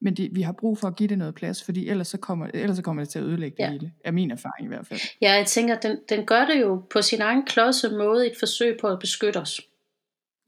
[0.04, 2.46] men det, vi har brug for at give det noget plads, fordi ellers så kommer,
[2.54, 3.64] ellers så kommer det til at ødelægge ja.
[3.64, 3.92] det hele.
[4.04, 5.00] Er min erfaring i hvert fald.
[5.20, 8.76] Ja, jeg tænker, den, den gør det jo på sin egen klodse måde et forsøg
[8.80, 9.60] på at beskytte os.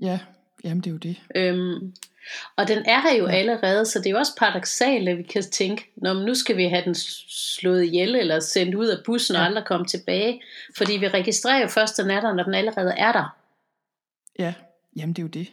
[0.01, 0.21] Ja,
[0.65, 1.23] jamen det er jo det.
[1.37, 1.95] Øhm,
[2.57, 5.43] og den er her jo allerede, så det er jo også paradoxalt, at vi kan
[5.43, 9.41] tænke, Nå, nu skal vi have den slået ihjel, eller sendt ud af bussen, ja.
[9.41, 10.43] og aldrig komme tilbage.
[10.77, 13.37] Fordi vi registrerer jo først den er der, når den allerede er der.
[14.39, 14.55] Ja,
[14.97, 15.53] jamen det er jo det.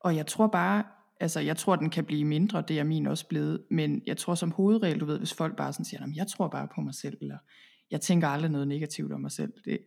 [0.00, 0.84] Og jeg tror bare,
[1.20, 4.34] altså jeg tror, den kan blive mindre, det er min også blevet, men jeg tror
[4.34, 7.18] som hovedregel, du ved, hvis folk bare sådan siger, jeg tror bare på mig selv,
[7.20, 7.38] eller
[7.90, 9.78] jeg tænker aldrig noget negativt om mig selv, det,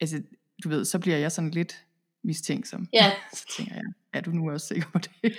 [0.00, 0.22] altså
[0.64, 1.84] du ved, så bliver jeg sådan lidt
[2.24, 2.88] mistænksom.
[2.92, 3.12] Ja.
[3.34, 5.32] Så tænker jeg, er du nu også sikker på det?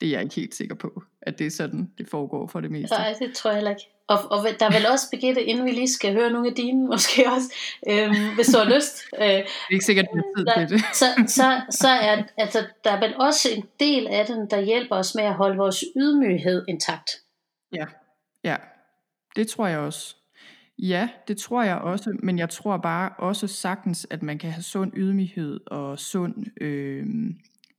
[0.00, 2.70] Det er jeg ikke helt sikker på, at det er sådan, det foregår for det
[2.70, 2.96] meste.
[2.96, 3.88] Nej, det tror jeg heller ikke.
[4.08, 6.86] Og, og der er vel også, Birgitte, inden vi lige skal høre nogle af dine,
[6.92, 7.54] måske også,
[7.88, 9.02] øhm, hvis du har lyst.
[9.18, 10.84] Øh, det er ikke sikkert, at tid til det.
[10.94, 14.96] så, så, så er altså, der er vel også en del af den, der hjælper
[14.96, 17.10] os med at holde vores ydmyghed intakt.
[17.72, 17.86] Ja,
[18.44, 18.56] ja.
[19.36, 20.16] Det tror jeg også.
[20.78, 24.62] Ja, det tror jeg også, men jeg tror bare også sagtens, at man kan have
[24.62, 27.06] sund ydmyghed og sund øh,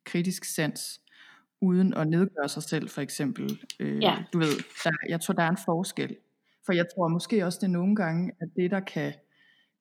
[0.05, 1.01] kritisk sans,
[1.62, 3.60] uden at nedgøre sig selv for eksempel.
[3.79, 4.17] Øh, ja.
[4.33, 6.15] Du ved, der, jeg tror, der er en forskel.
[6.65, 9.13] For jeg tror måske også, det er nogle gange, at det, der kan,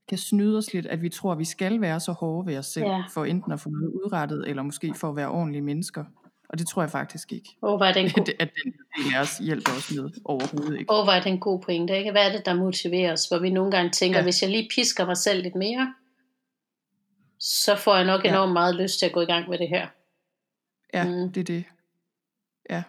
[0.09, 2.67] kan snyde os lidt, at vi tror, at vi skal være så hårde ved os
[2.67, 3.03] selv, ja.
[3.15, 6.05] for enten at få noget udrettet, eller måske for at være ordentlige mennesker.
[6.49, 7.49] Og det tror jeg faktisk ikke.
[7.63, 8.29] Var den god...
[8.39, 10.93] at den del af os hjælper os med overhovedet ikke.
[10.93, 11.99] Åh, oh, var det en god pointe.
[11.99, 12.11] Ikke?
[12.11, 13.25] Hvad er det, der motiverer os?
[13.25, 14.23] Hvor vi nogle gange tænker, ja.
[14.23, 15.95] hvis jeg lige pisker mig selv lidt mere,
[17.39, 18.29] så får jeg nok ja.
[18.29, 19.87] enormt meget lyst til at gå i gang med det her.
[20.95, 21.33] Ja, mm.
[21.33, 21.65] det er det.
[22.71, 22.83] Ja.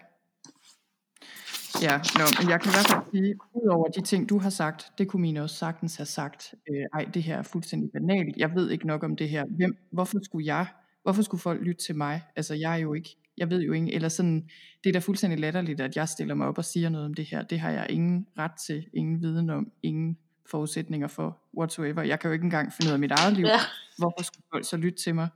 [1.81, 4.91] Ja, no, men jeg kan i hvert fald sige, udover de ting, du har sagt,
[4.97, 8.55] det kunne mine også sagtens have sagt, øh, ej, det her er fuldstændig banalt, jeg
[8.55, 10.65] ved ikke nok om det her, Hvem, hvorfor skulle jeg,
[11.03, 12.21] hvorfor skulle folk lytte til mig?
[12.35, 14.49] Altså, jeg er jo ikke jeg ved jo ikke, eller sådan,
[14.83, 17.25] det er da fuldstændig latterligt, at jeg stiller mig op og siger noget om det
[17.25, 17.43] her.
[17.43, 20.17] Det har jeg ingen ret til, ingen viden om, ingen
[20.51, 22.01] forudsætninger for whatsoever.
[22.01, 23.45] Jeg kan jo ikke engang finde ud af mit eget liv.
[23.45, 23.59] Ja.
[23.97, 25.27] Hvorfor skulle folk så lytte til mig?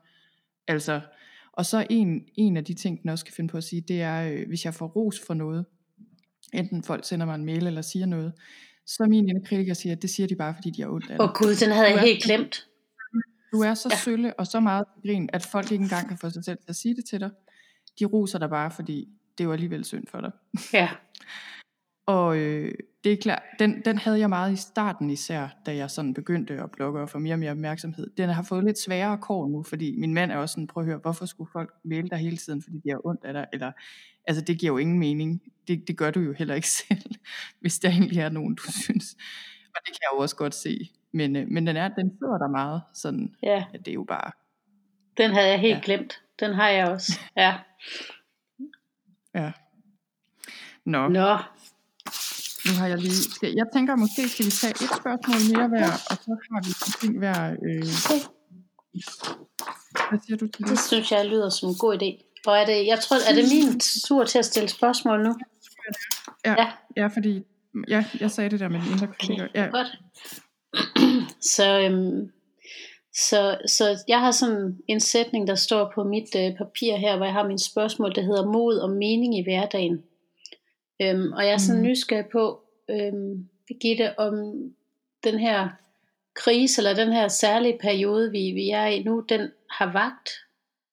[0.67, 1.01] Altså,
[1.53, 4.01] og så en, en af de ting, den også kan finde på at sige, det
[4.01, 5.65] er, øh, hvis jeg får ros for noget,
[6.53, 8.33] enten folk sender mig en mail eller siger noget,
[8.85, 11.17] så min ene kritiker siger, at det siger de bare, fordi de har ondt af
[11.19, 12.67] Åh oh, gud, den havde jeg helt glemt.
[13.53, 13.97] Du er så ja.
[13.97, 16.75] sølle og så meget grin, at folk ikke engang kan få sig selv til at
[16.75, 17.29] sige det til dig
[17.99, 20.31] de roser dig bare, fordi det var alligevel synd for dig.
[20.73, 20.89] Ja.
[22.15, 22.73] og øh,
[23.03, 26.53] det er klart, den, den havde jeg meget i starten især, da jeg sådan begyndte
[26.53, 28.09] at blogge og få mere og mere opmærksomhed.
[28.17, 30.87] Den har fået lidt sværere kår nu, fordi min mand er også sådan, prøv at
[30.87, 33.45] høre, hvorfor skulle folk male dig hele tiden, fordi de har ondt af dig?
[33.53, 33.71] Eller,
[34.27, 35.41] altså det giver jo ingen mening.
[35.67, 37.11] Det, det gør du jo heller ikke selv,
[37.59, 39.15] hvis der egentlig er nogen, du synes.
[39.75, 40.89] Og det kan jeg jo også godt se.
[41.13, 43.63] Men, øh, men den, er, den sidder der meget, sådan, ja.
[43.73, 44.31] at det er jo bare...
[45.17, 45.81] Den havde jeg helt ja.
[45.83, 46.21] glemt.
[46.41, 47.53] Den har jeg også, ja.
[49.35, 49.51] Ja.
[50.85, 51.07] Nå.
[51.07, 51.37] Nå.
[52.65, 53.55] Nu har jeg lige...
[53.55, 57.17] Jeg tænker, måske skal vi tage et spørgsmål mere hver, og så har vi ting
[57.19, 57.51] hver...
[57.51, 57.85] Øh...
[58.05, 58.21] Okay.
[60.09, 60.69] Hvad siger du til det?
[60.69, 62.09] Det synes jeg lyder som en god idé.
[62.45, 65.35] Og er det, jeg tror, er det min tur til at stille spørgsmål nu?
[66.45, 66.71] Ja, ja.
[66.97, 67.43] ja fordi
[67.87, 69.47] ja, jeg sagde det der med den indre kritiker.
[69.49, 69.65] Okay, ja.
[69.65, 69.87] godt.
[71.55, 72.31] Så øhm,
[73.13, 77.25] så, så jeg har sådan en sætning, der står på mit øh, papir her, hvor
[77.25, 80.03] jeg har min spørgsmål, der hedder mod og mening i hverdagen.
[81.01, 81.87] Øhm, og jeg er sådan mm.
[81.87, 84.33] nysgerrig på, øhm, Birgitte, om
[85.23, 85.69] den her
[86.35, 90.29] krise, eller den her særlige periode, vi, vi er i nu, den har vagt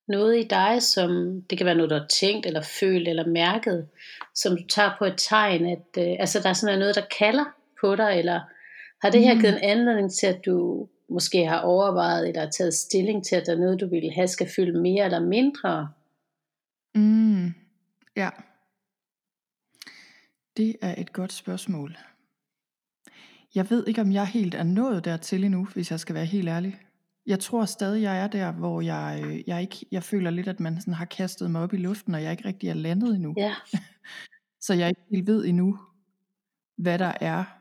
[0.08, 3.88] noget i dig, som det kan være noget, du har tænkt, eller følt, eller mærket,
[4.34, 7.44] som du tager på et tegn, at øh, altså, der er sådan noget, der kalder
[7.80, 8.40] på dig, eller
[9.02, 9.40] har det her mm.
[9.40, 13.52] givet en anledning til, at du måske har overvejet eller taget stilling til, at der
[13.52, 15.88] er noget, du vil have, skal fylde mere eller mindre?
[16.94, 17.54] Mm,
[18.16, 18.30] ja.
[20.56, 21.96] Det er et godt spørgsmål.
[23.54, 26.48] Jeg ved ikke, om jeg helt er nået dertil endnu, hvis jeg skal være helt
[26.48, 26.80] ærlig.
[27.26, 30.60] Jeg tror stadig, jeg er der, hvor jeg, øh, jeg, ikke, jeg føler lidt, at
[30.60, 33.34] man sådan har kastet mig op i luften, og jeg ikke rigtig er landet endnu.
[33.36, 33.54] Ja.
[34.60, 35.78] Så jeg ikke helt ved endnu,
[36.76, 37.57] hvad der er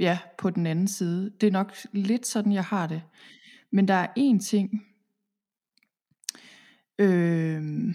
[0.00, 1.30] ja, på den anden side.
[1.40, 3.02] Det er nok lidt sådan, jeg har det.
[3.72, 4.70] Men der er én ting,
[6.98, 7.94] øh,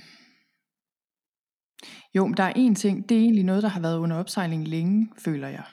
[2.15, 4.67] jo, men der er én ting, det er egentlig noget, der har været under opsejling
[4.67, 5.63] længe, føler jeg.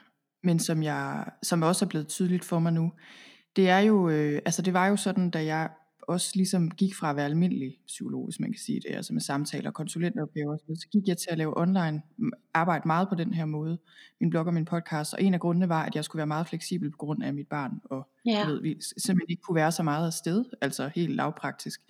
[0.43, 2.93] Men som, jeg, som også er blevet tydeligt for mig nu.
[3.57, 5.71] Det er jo, øh, altså det var jo sådan, da jeg
[6.11, 9.20] også ligesom gik fra at være almindelig psykolog, hvis man kan sige det, altså med
[9.20, 12.03] samtaler, konsulentopgaver osv., så gik jeg til at lave online
[12.55, 13.79] arbejde meget på den her måde,
[14.20, 16.49] min blog og min podcast, og en af grundene var, at jeg skulle være meget
[16.49, 18.46] fleksibel på grund af mit barn, og ja.
[18.46, 21.81] ved, vi simpelthen ikke kunne være så meget afsted, altså helt lavpraktisk.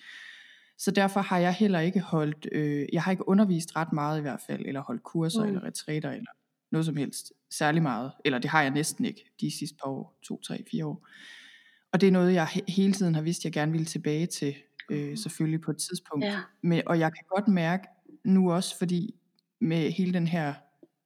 [0.79, 4.23] Så derfor har jeg heller ikke holdt, øh, jeg har ikke undervist ret meget i
[4.23, 5.49] hvert fald, eller holdt kurser, mm.
[5.49, 6.31] eller retræter, eller
[6.73, 10.19] noget som helst, særlig meget, eller det har jeg næsten ikke, de sidste par år,
[10.23, 11.07] to, tre, fire år.
[11.93, 14.55] Og det er noget, jeg hele tiden har vidst, jeg gerne ville tilbage til,
[14.91, 16.25] øh, selvfølgelig på et tidspunkt.
[16.25, 16.39] Ja.
[16.63, 17.87] Men, og jeg kan godt mærke
[18.25, 19.15] nu også, fordi
[19.61, 20.55] med hele den her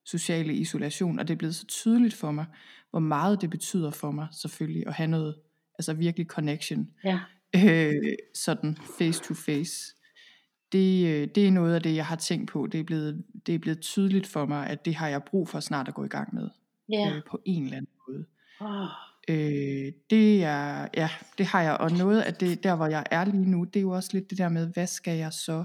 [0.05, 2.47] sociale isolation, og det er blevet så tydeligt for mig,
[2.90, 5.35] hvor meget det betyder for mig selvfølgelig, at have noget,
[5.79, 7.20] altså virkelig connection, ja.
[7.57, 9.94] øh, sådan face to face.
[10.73, 12.66] Det, øh, det er noget af det, jeg har tænkt på.
[12.66, 15.61] Det er, blevet, det er blevet tydeligt for mig, at det har jeg brug for
[15.61, 16.49] snart at gå i gang med.
[16.88, 17.16] Ja.
[17.16, 18.25] Øh, på en eller anden måde.
[18.61, 18.88] Oh.
[19.28, 23.24] Øh, det er, ja, det har jeg, og noget af det, der hvor jeg er
[23.24, 25.64] lige nu, det er jo også lidt det der med, hvad skal jeg så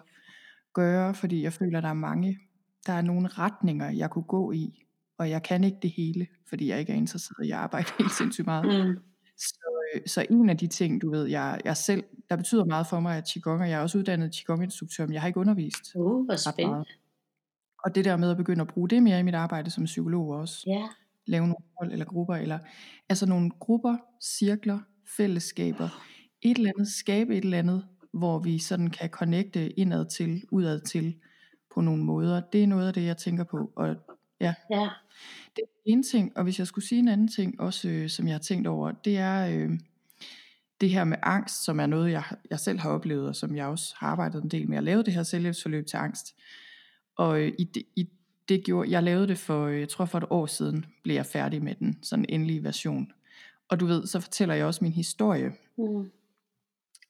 [0.74, 2.40] gøre, fordi jeg føler, der er mange,
[2.88, 4.86] der er nogle retninger, jeg kunne gå i,
[5.18, 8.12] og jeg kan ikke det hele, fordi jeg ikke er interesseret i at arbejde helt
[8.12, 8.88] sindssygt meget.
[8.88, 8.98] Mm.
[9.38, 12.88] Så, øh, så en af de ting, du ved, jeg, jeg selv, der betyder meget
[12.88, 15.96] for mig, at Qigong, og jeg er også uddannet Qigong-instruktør, men jeg har ikke undervist
[15.96, 16.86] uh, hvor spændende.
[17.86, 20.30] Og det der med at begynde at bruge det mere i mit arbejde som psykolog
[20.30, 20.64] også.
[20.68, 20.88] Ja
[21.30, 22.60] lave nogle hold eller grupper, eller
[23.10, 24.80] altså nogle grupper, cirkler,
[25.18, 25.90] fællesskaber,
[26.42, 30.82] et eller andet, skabe et eller andet, hvor vi sådan kan connecte indad til, udad
[30.82, 31.16] til,
[31.74, 32.42] på nogle måder.
[32.54, 33.96] Det er noget af det, jeg tænker på, og
[34.42, 34.54] ja.
[34.72, 34.90] ja.
[35.56, 38.28] Det er en ting, og hvis jeg skulle sige en anden ting, også øh, som
[38.28, 39.80] jeg har tænkt over, det er øh,
[40.82, 43.66] det her med angst, som er noget, jeg, jeg selv har oplevet, og som jeg
[43.66, 46.36] også har arbejdet en del med at lave det her selvhjælpsforløb til angst.
[47.18, 48.10] Og øh, i, i
[48.50, 51.26] det gjorde, jeg lavede det for, øh, jeg tror for et år siden, blev jeg
[51.26, 53.12] færdig med den, sådan endelige version.
[53.70, 56.12] Og du ved, så fortæller jeg også min historie mm.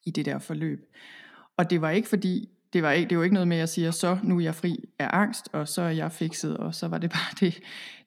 [0.05, 0.85] i det der forløb.
[1.57, 3.69] Og det var ikke fordi, det var, ikke, det var ikke noget med, at jeg
[3.69, 6.87] siger, så nu er jeg fri af angst, og så er jeg fikset, og så
[6.87, 7.59] var det bare det.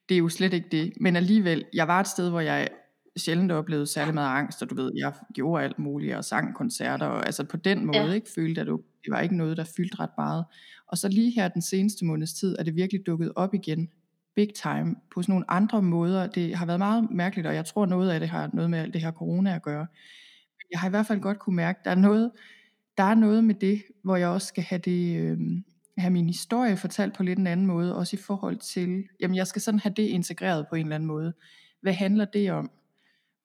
[0.09, 0.93] Det er jo slet ikke det.
[1.01, 2.69] Men alligevel, jeg var et sted, hvor jeg
[3.17, 7.07] sjældent oplevede særlig meget angst, og du ved, jeg gjorde alt muligt, og sang koncerter,
[7.07, 8.13] og altså på den måde, ja.
[8.13, 8.69] ikke følte, at
[9.05, 10.45] det var ikke noget, der fyldte ret meget.
[10.87, 13.89] Og så lige her den seneste måneds tid, er det virkelig dukket op igen,
[14.35, 16.27] big time, på sådan nogle andre måder.
[16.27, 18.95] Det har været meget mærkeligt, og jeg tror noget af det har noget med alt
[18.95, 19.87] det her corona at gøre.
[20.59, 22.31] Men Jeg har i hvert fald godt kunne mærke, at der er noget,
[22.97, 25.39] der er noget med det, hvor jeg også skal have det, øh,
[25.99, 29.47] have min historie fortalt på lidt en anden måde, også i forhold til, jamen jeg
[29.47, 31.33] skal sådan have det integreret på en eller anden måde.
[31.81, 32.71] Hvad handler det om?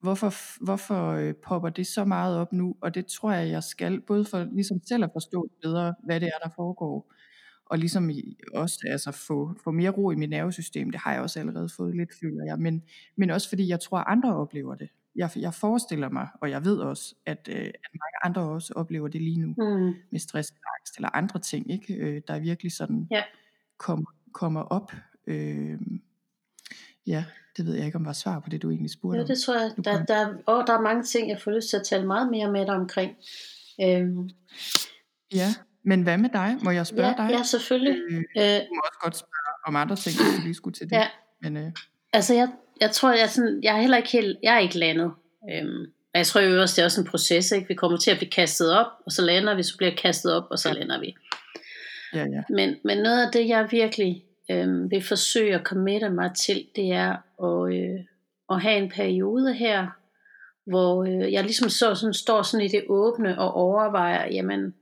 [0.08, 2.76] Hvorfor, hvorfor øh, popper det så meget op nu?
[2.82, 6.28] Og det tror jeg, jeg skal, både for ligesom selv at forstå bedre, hvad det
[6.28, 7.14] er, der foregår,
[7.66, 8.12] og ligesom
[8.54, 10.92] også altså få, få mere ro i mit nervesystem.
[10.92, 12.60] Det har jeg også allerede fået lidt, føler jeg.
[12.60, 12.84] Men,
[13.16, 14.90] men også fordi jeg tror, at andre oplever det.
[15.16, 19.08] Jeg, jeg forestiller mig, og jeg ved også, at, øh, at mange andre også oplever
[19.08, 19.94] det lige nu, mm.
[20.12, 21.94] med stress eller angst, eller andre ting, ikke?
[21.94, 23.24] Øh, der virkelig sådan ja.
[23.78, 24.92] kom, kommer op.
[25.28, 25.80] Øh,
[27.08, 27.26] ja,
[27.58, 29.54] det ved jeg ikke, om var svar på det, du egentlig spurgte Ja, det tror
[29.54, 29.72] jeg.
[29.86, 32.52] Der, der, og der er mange ting, jeg får lyst til at tale meget mere
[32.52, 33.12] med dig omkring.
[33.82, 34.30] Øhm.
[35.34, 35.48] Ja,
[35.84, 36.58] men hvad med dig?
[36.64, 37.38] Må jeg spørge ja, dig?
[37.38, 37.98] Ja, selvfølgelig.
[38.10, 40.90] Øh, øh, du må også godt spørge om andre ting, hvis du lige skulle til
[40.90, 40.96] det.
[40.96, 41.08] Ja.
[41.42, 41.72] Men, øh.
[42.14, 42.50] Altså, jeg,
[42.82, 45.12] jeg tror, jeg er, sådan, jeg er heller ikke helt, jeg er ikke landet.
[45.52, 45.82] Øhm,
[46.14, 47.68] og jeg tror jo også, det er også en proces, ikke?
[47.68, 50.44] Vi kommer til at blive kastet op, og så lander vi, så bliver kastet op,
[50.52, 50.76] og så ja.
[50.76, 51.16] lander vi.
[52.14, 52.42] Ja, ja.
[52.50, 56.92] Men, men noget af det, jeg virkelig øh, vil forsøge at committe mig til, det
[56.92, 58.00] er at, øh,
[58.50, 59.88] at have en periode her,
[60.66, 64.76] hvor øh, jeg ligesom så, sådan, står sådan i det åbne og overvejer, jamen,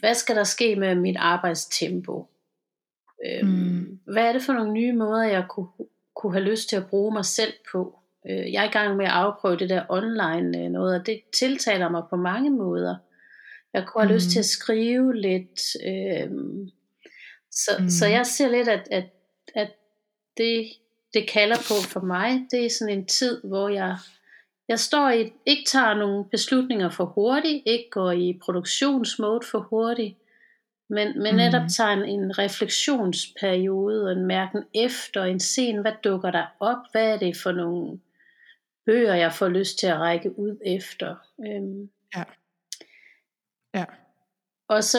[0.00, 2.26] hvad skal der ske med mit arbejdstempo?
[3.26, 4.00] Øh, mm.
[4.12, 5.68] Hvad er det for nogle nye måder, jeg kunne,
[6.16, 7.98] kunne have lyst til at bruge mig selv på?
[8.30, 11.20] Øh, jeg er i gang med at afprøve det der online øh, noget, og det
[11.38, 12.96] tiltaler mig på mange måder.
[13.74, 14.14] Jeg kunne have mm.
[14.14, 16.30] lyst til at skrive lidt, øh,
[17.56, 17.90] så, mm.
[17.90, 19.04] så jeg ser lidt, at, at,
[19.54, 19.70] at
[20.36, 20.66] det,
[21.14, 23.96] det kalder på for mig, det er sådan en tid, hvor jeg,
[24.68, 30.16] jeg står i, ikke tager nogle beslutninger for hurtigt, ikke går i produktionsmode for hurtigt,
[30.88, 31.36] men, men mm.
[31.36, 36.78] netop tager en, en refleksionsperiode og en mærken efter, en sen, hvad dukker der op,
[36.92, 37.98] hvad er det for nogle
[38.86, 41.16] bøger, jeg får lyst til at række ud efter.
[41.46, 42.24] Øhm, ja.
[43.74, 43.84] Ja.
[44.68, 44.98] Og så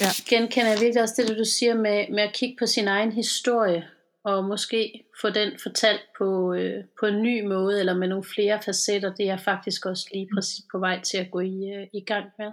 [0.00, 0.10] ja.
[0.28, 3.88] genkender jeg virkelig også det, du siger med, med at kigge på sin egen historie,
[4.24, 8.62] og måske få den fortalt på, øh, på en ny måde, eller med nogle flere
[8.62, 11.86] facetter, det er jeg faktisk også lige præcis på vej til at gå i, øh,
[11.92, 12.52] i gang med.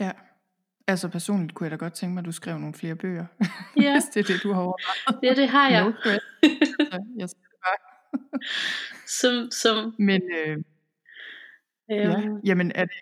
[0.00, 0.10] Ja,
[0.86, 3.26] altså personligt kunne jeg da godt tænke mig, at du skrev nogle flere bøger,
[3.84, 3.92] ja.
[3.92, 5.22] hvis det er det, du har overvejet.
[5.22, 5.84] Ja, det har jeg.
[5.84, 5.92] No
[7.18, 7.28] jeg
[9.20, 10.58] som, som, Men øh,
[11.88, 12.40] ja, øhm.
[12.44, 12.94] jamen er det,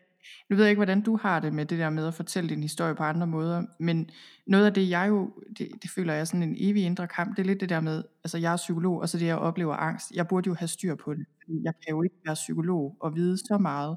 [0.51, 2.63] nu ved jeg ikke, hvordan du har det med det der med at fortælle din
[2.63, 4.11] historie på andre måder, men
[4.47, 7.37] noget af det, jeg jo, det, det føler jeg er sådan en evig indre kamp,
[7.37, 9.75] det er lidt det der med, altså jeg er psykolog, og så det, jeg oplever
[9.75, 10.11] angst.
[10.15, 11.27] Jeg burde jo have styr på det.
[11.63, 13.97] Jeg kan jo ikke være psykolog og vide så meget,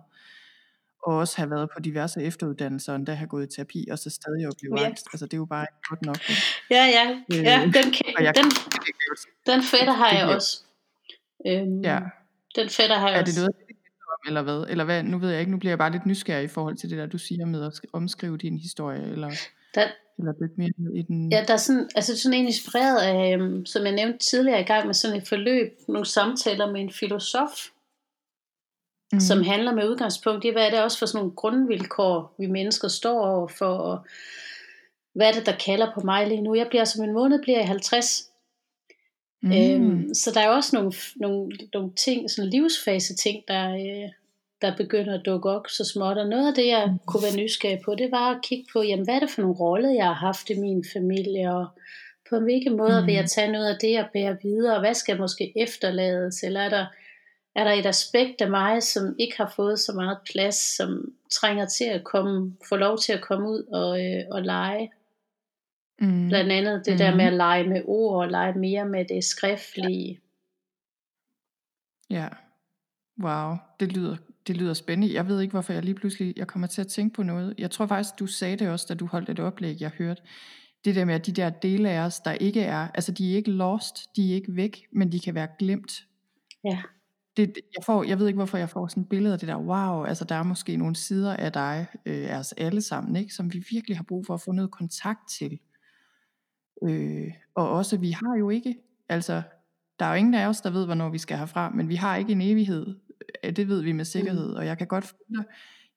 [1.04, 4.10] og også have været på diverse efteruddannelser, og endda have gået i terapi, og så
[4.10, 4.86] stadig opleve ja.
[4.86, 5.08] angst.
[5.14, 6.18] Altså det er jo bare ikke godt nok.
[6.70, 8.46] Ja, ja, øh, ja den, kan, den,
[9.46, 10.64] den fætter har jeg også.
[11.48, 12.00] Øhm, ja.
[12.56, 13.32] Den fætter har jeg er også.
[13.32, 13.71] det noget,
[14.28, 14.66] eller hvad?
[14.70, 15.04] Eller hvad?
[15.04, 17.06] Nu ved jeg ikke, nu bliver jeg bare lidt nysgerrig i forhold til det der,
[17.06, 19.30] du siger med at omskrive din historie, eller,
[19.76, 19.88] der,
[20.20, 21.32] eller dykke mere ned i den.
[21.32, 24.64] Ja, der er sådan, altså sådan en inspireret af, øhm, som jeg nævnte tidligere i
[24.64, 27.70] gang med sådan et forløb, nogle samtaler med en filosof,
[29.14, 29.20] mm.
[29.20, 32.88] som handler med udgangspunkt i, hvad er det også for sådan nogle grundvilkår, vi mennesker
[32.88, 34.06] står over for, og
[35.16, 36.56] hvad er det, der kalder på mig lige nu?
[36.56, 38.31] Jeg bliver som en måned, bliver jeg 50.
[39.42, 39.52] Mm.
[39.52, 44.10] Øhm, så der er også nogle, nogle, nogle ting, sådan livsfase ting, der, øh,
[44.62, 46.18] der begynder at dukke op så småt.
[46.18, 47.00] Og noget af det, jeg mm.
[47.08, 49.58] kunne være nysgerrig på, det var at kigge på, jamen, hvad er det for nogle
[49.58, 51.68] roller, jeg har haft i min familie, og
[52.30, 53.08] på hvilke måder mm.
[53.08, 53.28] vil jeg mm.
[53.28, 56.86] tage noget af det og bære videre, og hvad skal måske efterlades, eller er der,
[57.56, 61.66] er der et aspekt af mig, som ikke har fået så meget plads, som trænger
[61.66, 64.92] til at komme, få lov til at komme ud og, øh, og lege.
[66.02, 66.28] Mm.
[66.28, 66.98] Blandt andet det mm.
[66.98, 70.20] der med at lege med ord, og lege mere med det skriftlige.
[72.10, 72.28] Ja,
[73.24, 75.14] wow, det lyder, det lyder spændende.
[75.14, 77.56] Jeg ved ikke, hvorfor jeg lige pludselig jeg kommer til at tænke på noget.
[77.58, 80.22] Jeg tror faktisk, du sagde det også, da du holdt et oplæg, jeg hørte.
[80.86, 83.36] Det der med, at de der dele af os, der ikke er, altså de er
[83.36, 86.06] ikke lost, de er ikke væk, men de kan være glemt.
[86.64, 86.82] Ja.
[87.38, 89.58] Det, jeg, får, jeg ved ikke, hvorfor jeg får sådan et billede af det der,
[89.58, 93.34] wow, altså der er måske nogle sider af dig, øh, af os alle sammen, ikke,
[93.34, 95.60] som vi virkelig har brug for at få noget kontakt til.
[96.84, 98.76] Øh, og også, vi har jo ikke,
[99.10, 99.42] altså,
[100.00, 102.16] der er jo ingen af os, der ved, hvornår vi skal herfra, men vi har
[102.16, 102.96] ikke en evighed.
[103.44, 104.56] Øh, det ved vi med sikkerhed, mm.
[104.56, 105.46] og jeg kan godt føle,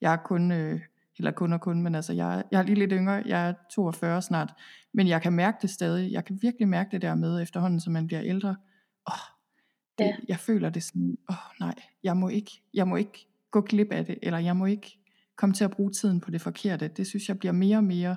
[0.01, 0.80] jeg er kun, øh,
[1.18, 4.22] eller kun og kun, men altså, jeg, jeg er lige lidt yngre, jeg er 42
[4.22, 4.55] snart,
[4.95, 6.12] men jeg kan mærke det stadig.
[6.12, 8.57] Jeg kan virkelig mærke det der med, efterhånden, som man bliver ældre.
[9.09, 9.14] Åh,
[9.99, 10.16] det, ja.
[10.28, 14.07] Jeg føler det sådan, åh nej, jeg må, ikke, jeg må ikke gå glip af
[14.07, 14.99] det, eller jeg må ikke
[15.37, 16.89] komme til at bruge tiden på det forkerte.
[16.89, 18.16] Det synes jeg bliver mere og mere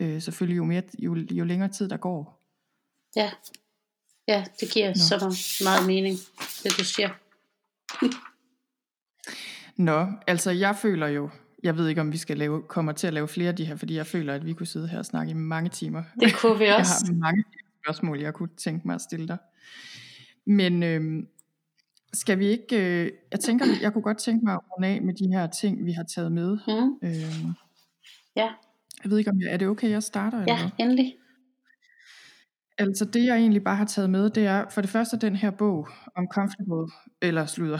[0.00, 2.42] øh, selvfølgelig jo, mere, jo, jo længere tid der går.
[3.16, 3.30] Ja,
[4.28, 4.94] ja det giver Nå.
[4.94, 6.18] så meget mening,
[6.62, 7.10] det du siger.
[9.76, 11.30] Nå, altså jeg føler jo,
[11.62, 13.76] jeg ved ikke om vi skal lave, kommer til at lave flere af de her,
[13.76, 16.02] fordi jeg føler, at vi kunne sidde her og snakke i mange timer.
[16.20, 16.92] Det kunne vi også.
[17.06, 17.44] Jeg har mange
[17.84, 19.38] spørgsmål, jeg kunne tænke mig at stille dig.
[20.46, 21.28] Men øhm,
[22.12, 25.14] skal vi ikke, øh, jeg tænker, jeg kunne godt tænke mig at runde af med
[25.14, 26.58] de her ting, vi har taget med.
[26.68, 27.08] Mm.
[27.08, 27.54] Øhm,
[28.36, 28.52] ja.
[29.02, 30.38] Jeg ved ikke, om jeg, er det okay, jeg starter?
[30.38, 31.14] Ja, eller endelig.
[32.78, 35.50] Altså det, jeg egentlig bare har taget med, det er for det første den her
[35.50, 35.88] bog,
[36.18, 36.92] Uncomfortable,
[37.22, 37.78] eller slutter,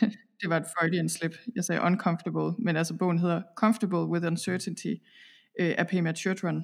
[0.40, 4.94] det var et Freudian slip, jeg sagde uncomfortable, men altså bogen hedder Comfortable with Uncertainty
[5.60, 6.58] øh, af Pema Chödrön.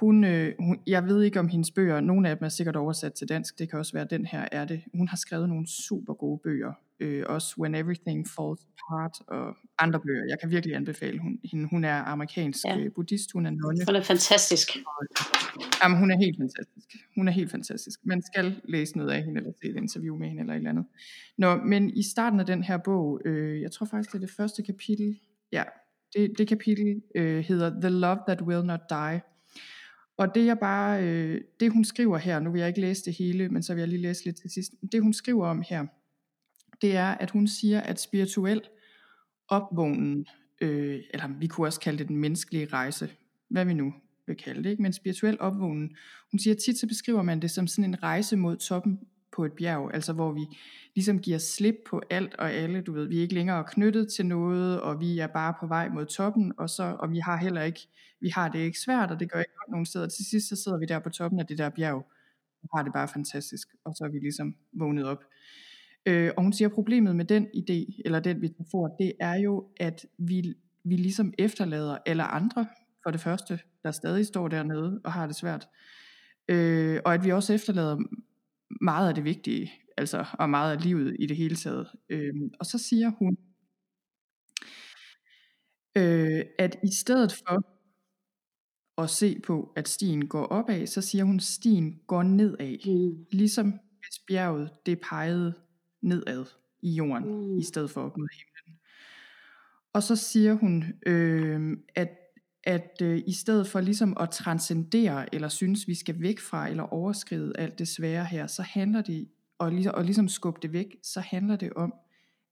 [0.00, 3.12] Hun, øh, hun, jeg ved ikke om hendes bøger, nogle af dem er sikkert oversat
[3.12, 4.82] til dansk, det kan også være, den her er det.
[4.94, 10.00] Hun har skrevet nogle super gode bøger, øh, også When Everything Falls Apart og andre
[10.00, 10.24] bøger.
[10.28, 11.68] Jeg kan virkelig anbefale hun, hende.
[11.70, 12.78] Hun er amerikansk ja.
[12.78, 13.84] Øh, buddhist, hun er nonne.
[13.86, 14.68] Hun er fantastisk.
[14.86, 15.06] Og,
[15.82, 16.88] jamen, hun er helt fantastisk.
[17.14, 18.00] Hun er helt fantastisk.
[18.04, 20.70] Man skal læse noget af hende, eller se et interview med hende, eller et eller
[20.70, 20.84] andet.
[21.38, 24.34] Nå, men i starten af den her bog, øh, jeg tror faktisk, det er det
[24.36, 25.18] første kapitel,
[25.52, 25.62] ja,
[26.16, 29.20] det, det kapitel øh, hedder The Love That Will Not Die.
[30.16, 33.14] Og det jeg bare, øh, det hun skriver her, nu vil jeg ikke læse det
[33.14, 34.72] hele, men så vil jeg lige læse lidt til sidst.
[34.92, 35.86] Det hun skriver om her,
[36.82, 38.62] det er, at hun siger, at spirituel
[39.48, 40.26] opvågnen,
[40.60, 43.10] øh, eller vi kunne også kalde det den menneskelige rejse,
[43.48, 43.94] hvad vi nu
[44.26, 44.82] vil kalde det, ikke?
[44.82, 45.96] men spirituel opvågnen,
[46.30, 49.00] hun siger tit, så beskriver man det som sådan en rejse mod toppen
[49.36, 50.46] på et bjerg, altså hvor vi
[50.94, 54.26] ligesom giver slip på alt og alle, du ved, vi er ikke længere knyttet til
[54.26, 57.62] noget, og vi er bare på vej mod toppen, og, så, og vi har heller
[57.62, 57.80] ikke,
[58.20, 60.06] vi har det ikke svært, og det gør ikke godt nogen steder.
[60.06, 62.06] Til sidst så sidder vi der på toppen af det der bjerg,
[62.62, 65.24] og har det bare fantastisk, og så er vi ligesom vågnet op.
[66.06, 69.34] Øh, og hun siger, at problemet med den idé, eller den vi får, det er
[69.34, 70.54] jo, at vi,
[70.84, 72.66] vi ligesom efterlader alle andre,
[73.02, 75.68] for det første, der stadig står dernede og har det svært,
[76.48, 77.96] øh, og at vi også efterlader
[78.80, 81.88] meget af det vigtige, altså og meget af livet i det hele taget.
[82.08, 83.36] Øh, og så siger hun,
[85.96, 87.74] øh, at i stedet for
[89.02, 92.78] at se på, at stien går opad, så siger hun, at stien går nedad.
[92.86, 93.26] Mm.
[93.32, 95.54] Ligesom hvis bjerget det pegede
[96.02, 96.44] nedad
[96.82, 97.58] i jorden, Mm.
[97.58, 98.80] i stedet for op mod himlen.
[99.92, 102.08] Og så siger hun, øh, at,
[102.66, 106.82] at øh, i stedet for ligesom at transcendere, eller synes, vi skal væk fra, eller
[106.82, 110.96] overskride alt det svære her, så handler det, og, lig, og ligesom skubbe det væk,
[111.02, 111.94] så handler det om,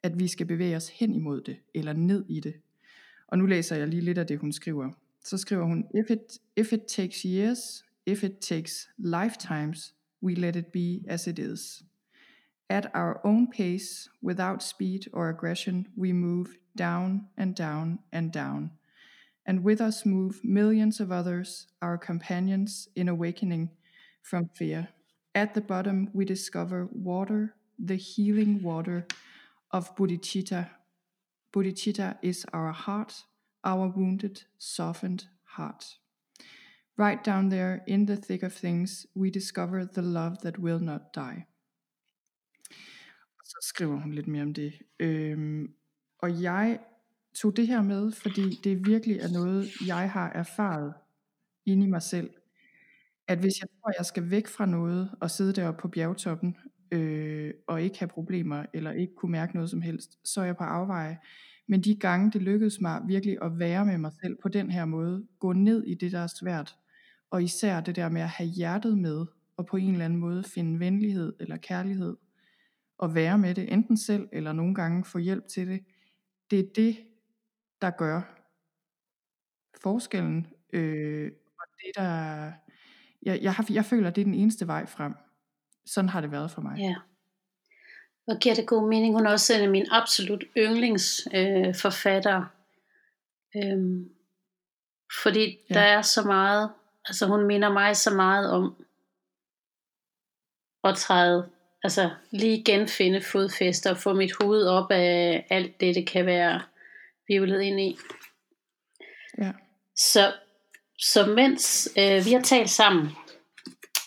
[0.02, 2.54] at vi skal bevæge os hen imod det, eller ned i det.
[3.28, 4.90] Og nu læser jeg lige lidt af det, hun skriver.
[5.24, 10.56] Så skriver hun, if it, if it takes years, if it takes lifetimes, we let
[10.56, 11.82] it be as it is.
[12.68, 16.46] At our own pace, without speed or aggression, we move
[16.78, 18.70] down and down and down.
[19.46, 23.70] And with us move millions of others, our companions in awakening
[24.22, 24.88] from fear.
[25.34, 29.06] At the bottom, we discover water, the healing water
[29.70, 30.70] of bodhicitta.
[31.52, 33.24] Bodhicitta is our heart,
[33.64, 35.96] our wounded, softened heart.
[36.96, 41.12] Right down there in the thick of things, we discover the love that will not
[41.14, 41.46] die.
[43.38, 44.72] Og så skriver hun lidt mere om det.
[45.00, 45.74] Øhm,
[46.18, 46.78] og jeg
[47.34, 50.94] tog det her med, fordi det virkelig er noget, jeg har erfaret
[51.66, 52.30] inde i mig selv.
[53.28, 56.56] At hvis jeg tror, jeg skal væk fra noget og sidde deroppe på bjergtoppen,
[56.92, 60.56] øh, og ikke have problemer, eller ikke kunne mærke noget som helst, så er jeg
[60.56, 61.18] på afveje.
[61.68, 64.84] Men de gange, det lykkedes mig virkelig at være med mig selv på den her
[64.84, 66.76] måde, gå ned i det, der er svært,
[67.30, 69.26] og især det der med at have hjertet med,
[69.56, 72.16] og på en eller anden måde finde venlighed eller kærlighed,
[72.98, 75.84] og være med det, enten selv eller nogle gange få hjælp til det,
[76.50, 76.96] det er det,
[77.82, 78.20] der gør
[79.82, 82.52] forskellen, øh, og det der,
[83.22, 85.14] jeg, jeg, har, jeg føler, det er den eneste vej frem.
[85.86, 86.78] Sådan har det været for mig.
[86.78, 86.94] Ja.
[88.26, 89.14] Og giver det god mening.
[89.14, 92.48] Hun er også en af mine absolut yndlingsforfattere.
[93.56, 94.10] Øh, øhm,
[95.22, 95.74] fordi ja.
[95.74, 96.70] der er så meget,
[97.04, 98.84] altså hun minder mig så meget om
[100.84, 101.50] at træde,
[101.82, 106.62] altså lige genfinde fodfæste og få mit hoved op af alt det, det kan være
[107.32, 107.96] virvlet ind i.
[109.38, 109.52] Ja.
[109.96, 110.32] Så,
[110.98, 113.08] så mens øh, vi har talt sammen,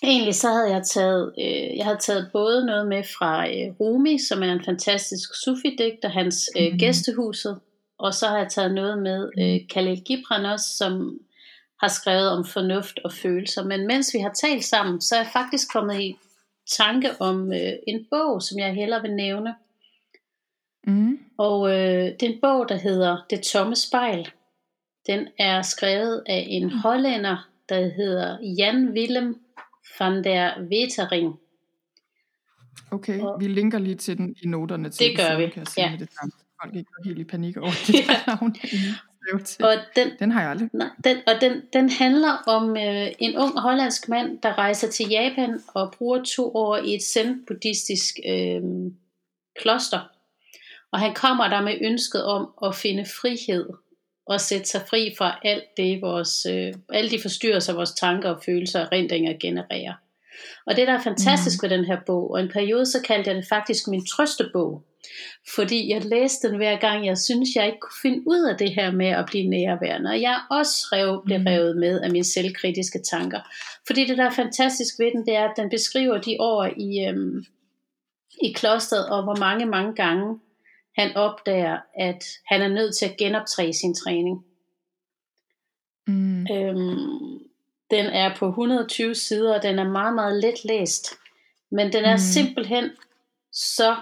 [0.04, 4.18] egentlig så havde jeg taget, øh, jeg havde taget både noget med fra øh, Rumi,
[4.30, 6.80] som er en fantastisk sufi-digter, hans øh, Mhm.
[6.80, 7.60] gæstehuset,
[8.00, 11.20] og så har jeg taget noget med øh, Khalil Gibran også, som
[11.82, 13.64] har skrevet om fornuft og følelser.
[13.64, 16.16] Men mens vi har talt sammen, så er jeg faktisk kommet i
[16.78, 19.56] tanke om øh, en bog, som jeg hellere vil nævne.
[20.88, 21.20] Mm.
[21.38, 21.76] Og øh,
[22.06, 24.30] det er en bog, der hedder Det tomme spejl.
[25.08, 29.36] Den er skrevet af en hollænder, der hedder Jan Willem
[30.00, 31.36] van der Wetering.
[32.92, 35.66] Okay, Og- vi linker lige til den i noterne til Det gør episoden, vi, Kan
[35.78, 35.98] jeg ja.
[36.00, 36.32] det samme.
[36.64, 37.96] Folk ikke helt i panik over det
[38.28, 38.56] navn.
[39.64, 40.70] Og den, Den har jeg aldrig.
[40.74, 45.10] nej, den, og den, den handler om øh, en ung hollandsk mand, der rejser til
[45.10, 48.62] Japan og bruger to år i et zen-buddhistisk øh,
[49.62, 50.00] kloster.
[50.96, 53.70] Og han kommer der med ønsket om at finde frihed
[54.28, 58.44] og sætte sig fri fra alt det, vores, øh, alle de forstyrrelser, vores tanker og
[58.46, 59.94] følelser og rendringer genererer.
[60.68, 61.64] Og det, der er fantastisk mm.
[61.64, 64.84] ved den her bog, og en periode så kaldte jeg det faktisk min trøstebog,
[65.56, 68.76] fordi jeg læste den hver gang, jeg synes, jeg ikke kunne finde ud af det
[68.76, 70.10] her med at blive nærværende.
[70.10, 71.48] Og jeg også rev, blev Mm.
[71.48, 73.40] revet med af mine selvkritiske tanker.
[73.88, 77.06] Fordi det, der er fantastisk ved den, det er, at den beskriver de år i,
[77.08, 77.46] øhm,
[78.44, 80.40] i klosteret, og hvor mange, mange gange
[80.96, 84.46] han opdager, at han er nødt til at genoptræne sin træning.
[86.08, 86.48] Mm.
[86.52, 87.40] Øhm,
[87.92, 91.14] den er på 120 sider, og den er meget, meget let læst.
[91.72, 92.18] Men den er Mm.
[92.20, 92.90] simpelthen
[93.52, 93.96] så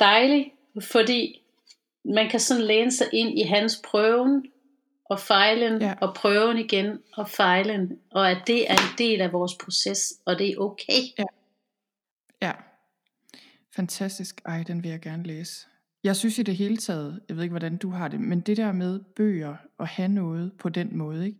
[0.00, 0.52] dejlig,
[0.82, 1.42] fordi
[2.04, 4.46] man kan sådan læne sig ind i hans prøven,
[5.10, 5.94] og fejlen, ja.
[6.00, 10.38] og prøven igen, og fejlen, og at det er en del af vores proces, og
[10.38, 11.00] det er okay.
[11.18, 11.24] Ja.
[13.76, 14.40] Fantastisk.
[14.44, 15.66] Ej, den vil jeg gerne læse.
[16.04, 18.56] Jeg synes i det hele taget, jeg ved ikke hvordan du har det, men det
[18.56, 21.38] der med bøger og have noget på den måde, ikke?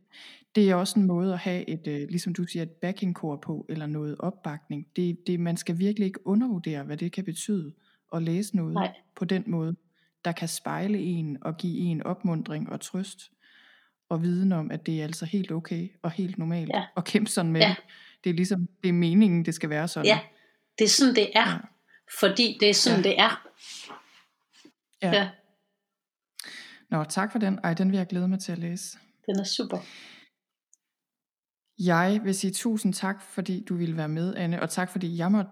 [0.54, 3.66] det er også en måde at have et, øh, ligesom du siger, et backingkor på,
[3.68, 4.86] eller noget opbakning.
[4.96, 7.72] Det, det, man skal virkelig ikke undervurdere, hvad det kan betyde
[8.14, 8.94] at læse noget Nej.
[9.16, 9.76] på den måde,
[10.24, 13.30] der kan spejle en og give en opmundring og trøst,
[14.08, 16.84] og viden om, at det er altså helt okay og helt normalt Ja.
[16.96, 17.68] at kæmpe sådan med Ja.
[17.68, 17.76] det.
[18.24, 20.06] Det er ligesom, det er meningen, det skal være sådan.
[20.06, 20.18] Ja,
[20.78, 21.50] det er sådan, det er.
[21.50, 21.56] Ja.
[22.20, 23.10] Fordi det er sådan, Ja.
[23.10, 23.12] ja.
[23.14, 23.36] det er.
[25.02, 25.12] Ja.
[25.12, 25.28] Ja,
[26.90, 27.58] Nå, tak for den.
[27.64, 28.98] Ej, den vil jeg glæde mig til at læse.
[29.26, 29.78] den er super.
[31.78, 35.32] Jeg vil sige tusind tak, fordi du ville være med, Anne, og tak, fordi jeg
[35.32, 35.50] måtte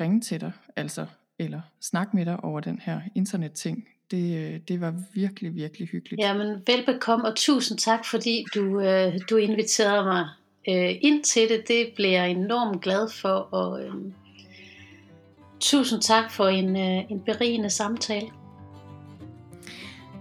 [0.00, 1.06] ringe til dig, altså,
[1.38, 3.88] eller snakke med dig over den her internetting.
[4.10, 6.20] Det, øh, det var virkelig, virkelig hyggeligt.
[6.22, 10.28] Jamen, velbekomme, og tusind tak, fordi du, øh, du inviterede mig
[10.68, 11.68] øh, ind til det.
[11.68, 13.94] Det bliver jeg enormt glad for, og øh,
[15.60, 18.26] tusind tak for en, øh, en berigende samtale.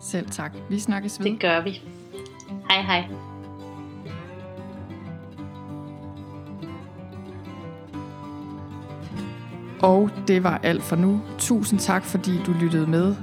[0.01, 0.53] Selv tak.
[0.69, 1.31] Vi snakkes ved.
[1.31, 1.81] Det gør vi.
[2.69, 3.07] Hej hej.
[9.81, 11.21] Og det var alt for nu.
[11.39, 13.15] Tusind tak, fordi du lyttede med.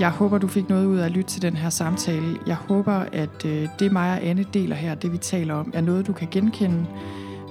[0.00, 2.38] Jeg håber, du fik noget ud af at lytte til den her samtale.
[2.46, 5.80] Jeg håber, at øh, det mig og Anne deler her, det vi taler om, er
[5.80, 6.86] noget, du kan genkende.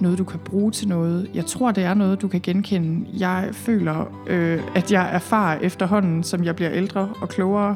[0.01, 1.29] Noget, du kan bruge til noget.
[1.33, 3.07] Jeg tror, det er noget, du kan genkende.
[3.19, 7.75] Jeg føler, øh, at jeg erfarer efterhånden, som jeg bliver ældre og klogere,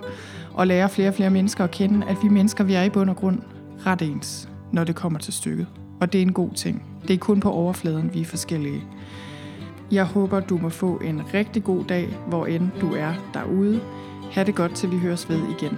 [0.54, 3.10] og lærer flere og flere mennesker at kende, at vi mennesker, vi er i bund
[3.10, 3.40] og grund
[3.86, 5.68] ret ens, når det kommer til stykket.
[6.02, 6.84] Og det er en god ting.
[7.08, 8.84] Det er kun på overfladen, vi er forskellige.
[9.92, 13.82] Jeg håber, du må få en rigtig god dag, hvor end du er derude.
[14.32, 15.78] Ha' det godt, til vi høres ved igen.